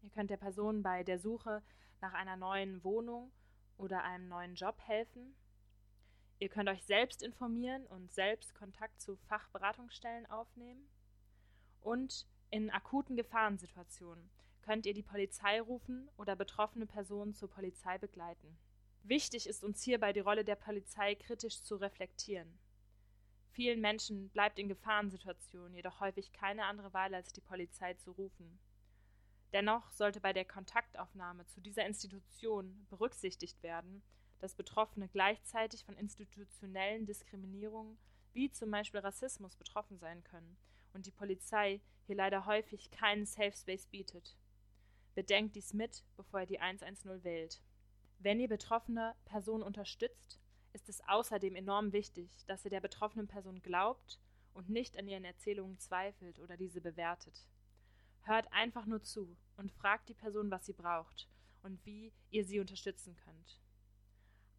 [0.01, 1.61] Ihr könnt der Person bei der Suche
[1.99, 3.33] nach einer neuen Wohnung
[3.77, 5.35] oder einem neuen Job helfen.
[6.39, 10.89] Ihr könnt euch selbst informieren und selbst Kontakt zu Fachberatungsstellen aufnehmen.
[11.81, 14.29] Und in akuten Gefahrensituationen
[14.61, 18.57] könnt ihr die Polizei rufen oder betroffene Personen zur Polizei begleiten.
[19.03, 22.57] Wichtig ist uns hierbei die Rolle der Polizei kritisch zu reflektieren.
[23.51, 28.59] Vielen Menschen bleibt in Gefahrensituationen jedoch häufig keine andere Wahl, als die Polizei zu rufen.
[29.51, 34.03] Dennoch sollte bei der Kontaktaufnahme zu dieser Institution berücksichtigt werden,
[34.39, 37.97] dass Betroffene gleichzeitig von institutionellen Diskriminierungen
[38.33, 40.57] wie zum Beispiel Rassismus betroffen sein können
[40.93, 44.35] und die Polizei hier leider häufig keinen Safe Space bietet.
[45.15, 47.61] Bedenkt dies mit, bevor ihr die 110 wählt.
[48.19, 50.39] Wenn ihr betroffene Person unterstützt,
[50.73, 54.19] ist es außerdem enorm wichtig, dass ihr der betroffenen Person glaubt
[54.53, 57.47] und nicht an ihren Erzählungen zweifelt oder diese bewertet.
[58.21, 61.27] Hört einfach nur zu und fragt die Person, was sie braucht
[61.63, 63.59] und wie ihr sie unterstützen könnt.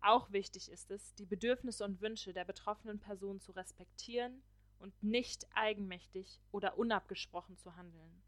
[0.01, 4.43] Auch wichtig ist es, die Bedürfnisse und Wünsche der betroffenen Person zu respektieren
[4.79, 8.23] und nicht eigenmächtig oder unabgesprochen zu handeln.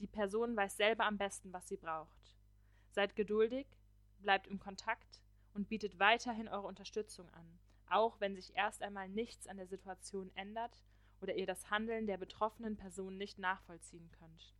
[0.00, 2.34] Die Person weiß selber am besten, was sie braucht.
[2.90, 3.66] Seid geduldig
[4.18, 5.22] bleibt im Kontakt
[5.54, 10.30] und bietet weiterhin eure Unterstützung an, auch wenn sich erst einmal nichts an der Situation
[10.34, 10.82] ändert
[11.20, 14.54] oder ihr das Handeln der betroffenen Person nicht nachvollziehen könnt.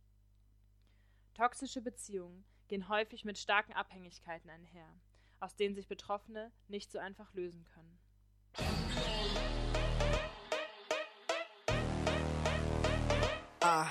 [1.33, 4.87] Toxische Beziehungen gehen häufig mit starken Abhängigkeiten einher,
[5.41, 7.99] aus denen sich Betroffene nicht so einfach lösen können.
[13.63, 13.87] Ah.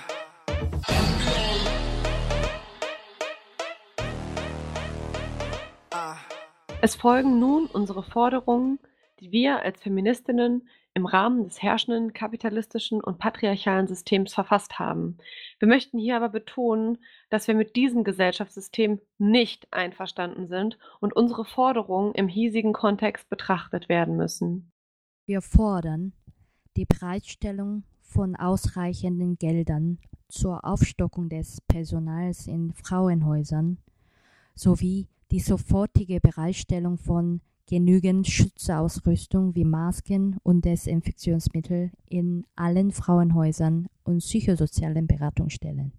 [6.83, 8.79] Es folgen nun unsere Forderungen,
[9.21, 10.67] die wir als Feministinnen
[11.01, 15.17] im Rahmen des herrschenden kapitalistischen und patriarchalen Systems verfasst haben.
[15.59, 16.99] Wir möchten hier aber betonen,
[17.31, 23.89] dass wir mit diesem Gesellschaftssystem nicht einverstanden sind und unsere Forderungen im hiesigen Kontext betrachtet
[23.89, 24.73] werden müssen.
[25.25, 26.13] Wir fordern
[26.77, 29.99] die Bereitstellung von ausreichenden Geldern
[30.29, 33.79] zur Aufstockung des Personals in Frauenhäusern
[34.55, 37.41] sowie die sofortige Bereitstellung von
[37.71, 45.93] genügend Schutzausrüstung wie Masken und Desinfektionsmittel in allen Frauenhäusern und psychosozialen Beratungsstellen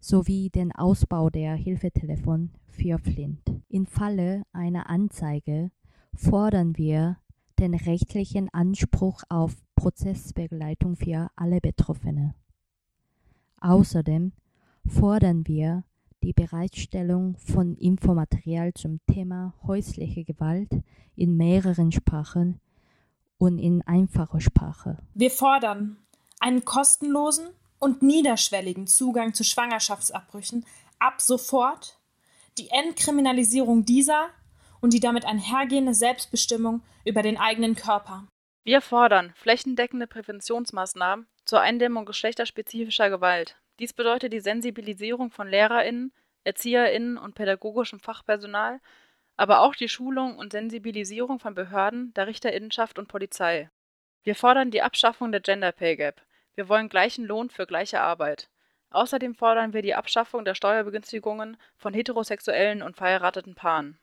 [0.00, 3.40] sowie den Ausbau der Hilfetelefon für Flint.
[3.68, 5.70] Im Falle einer Anzeige
[6.12, 7.18] fordern wir
[7.60, 12.34] den rechtlichen Anspruch auf Prozessbegleitung für alle Betroffene.
[13.60, 14.32] Außerdem
[14.84, 15.84] fordern wir
[16.26, 20.70] die Bereitstellung von Infomaterial zum Thema häusliche Gewalt
[21.14, 22.60] in mehreren Sprachen
[23.38, 24.98] und in einfacher Sprache.
[25.14, 25.98] Wir fordern
[26.40, 27.46] einen kostenlosen
[27.78, 30.66] und niederschwelligen Zugang zu Schwangerschaftsabbrüchen
[30.98, 31.96] ab sofort,
[32.58, 34.30] die Entkriminalisierung dieser
[34.80, 38.26] und die damit einhergehende Selbstbestimmung über den eigenen Körper.
[38.64, 43.56] Wir fordern flächendeckende Präventionsmaßnahmen zur Eindämmung geschlechterspezifischer Gewalt.
[43.78, 46.12] Dies bedeutet die Sensibilisierung von Lehrerinnen,
[46.44, 48.80] Erzieherinnen und pädagogischem Fachpersonal,
[49.36, 53.68] aber auch die Schulung und Sensibilisierung von Behörden, der Richterinnenschaft und Polizei.
[54.22, 56.22] Wir fordern die Abschaffung der Gender Pay Gap.
[56.54, 58.48] Wir wollen gleichen Lohn für gleiche Arbeit.
[58.90, 63.98] Außerdem fordern wir die Abschaffung der Steuerbegünstigungen von heterosexuellen und verheirateten Paaren.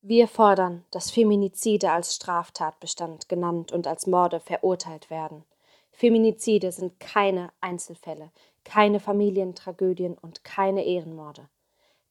[0.00, 5.44] Wir fordern, dass Feminizide als Straftatbestand genannt und als Morde verurteilt werden.
[5.90, 8.30] Feminizide sind keine Einzelfälle,
[8.68, 11.48] keine Familientragödien und keine Ehrenmorde.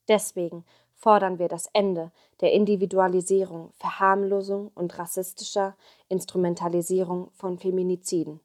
[0.08, 0.64] Deswegen
[0.96, 5.76] fordern wir das Ende der Individualisierung, Verharmlosung und rassistischer
[6.08, 8.40] Instrumentalisierung von Feminiziden.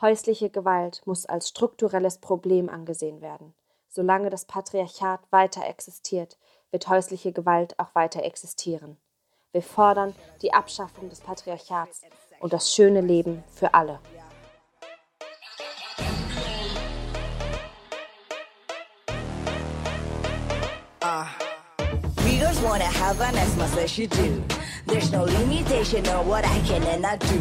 [0.00, 3.54] Häusliche Gewalt muss als strukturelles Problem angesehen werden.
[3.88, 6.38] Solange das Patriarchat weiter existiert,
[6.70, 8.98] wird häusliche Gewalt auch weiter existieren.
[9.50, 12.02] Wir fordern die Abschaffung des Patriarchats
[12.38, 13.98] und das schöne Leben für alle.
[22.98, 24.42] Have an Xmas as you do.
[24.86, 27.40] There's no limitation on what I can and I do.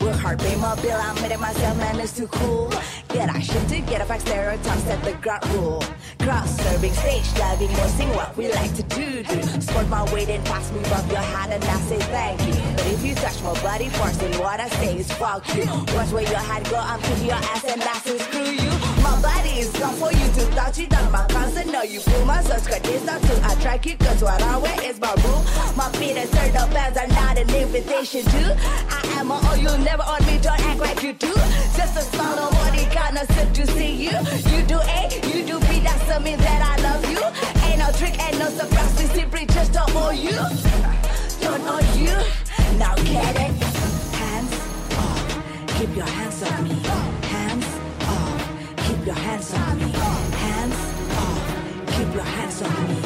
[0.00, 0.98] work hard, pay my bill.
[1.00, 2.68] I made it myself, man, it's too cool.
[3.08, 5.82] Get action to get back stereotypes set the ground rule.
[6.18, 9.22] Cross serving, stage diving, sing what we like to do.
[9.22, 9.42] do.
[9.60, 12.54] Sport my weight and pass me above your hand and I say thank you.
[12.76, 15.64] But if you touch my body then what I say is fuck you.
[15.94, 18.70] Watch where your hand go, I'm kicking your ass and I say screw you.
[19.02, 21.26] My body is gone for you to touch it on my
[21.90, 25.12] you pull my cause it's not to attract you, cause what I wear is my
[25.24, 25.42] rule.
[25.76, 28.56] My feet and turned up bands are not an invitation to.
[28.88, 31.32] I am a oh, you never on me, don't act like you do.
[31.76, 34.14] Just a small nobody kinda sit to see you.
[34.52, 35.02] You do A,
[35.34, 37.22] you do B, that's me that I love you.
[37.66, 40.38] Ain't no trick, ain't no surprise, we simply just don't know you.
[41.40, 41.64] Don't
[41.96, 42.14] you,
[42.78, 43.52] now get it.
[44.20, 44.52] Hands
[44.96, 46.74] off, keep your hands on me.
[47.34, 47.66] Hands
[48.14, 50.39] off, keep your hands on me.
[52.10, 52.96] Off, keep your hands on me.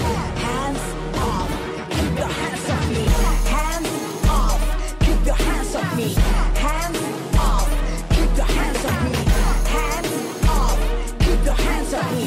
[0.40, 0.84] Hands
[1.18, 1.50] off,
[1.90, 3.04] keep your hands on me.
[3.44, 3.88] Hands
[4.28, 4.60] off,
[5.00, 6.14] keep your hands on me.
[6.54, 6.98] Hands
[7.36, 7.68] off,
[8.08, 9.18] keep your hands on me.
[9.68, 10.14] Hands
[10.48, 10.78] off,
[11.20, 12.26] keep your hands on me.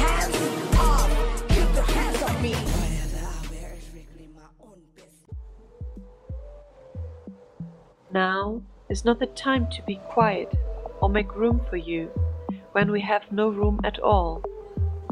[0.00, 0.36] Hands
[0.78, 1.08] off,
[1.48, 2.54] keep your hands on me.
[8.12, 10.54] Now is not the time to be quiet
[11.02, 12.08] or make room for you
[12.72, 14.42] when we have no room at all.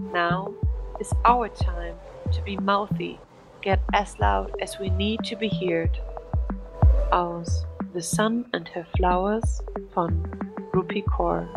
[0.00, 0.54] Now
[1.02, 1.96] is our time
[2.30, 3.18] to be mouthy,
[3.60, 5.98] get as loud as we need to be heard.
[7.10, 9.60] Aus The Sun and Her Flowers
[9.92, 10.12] von
[10.72, 11.48] Rupi Kaur.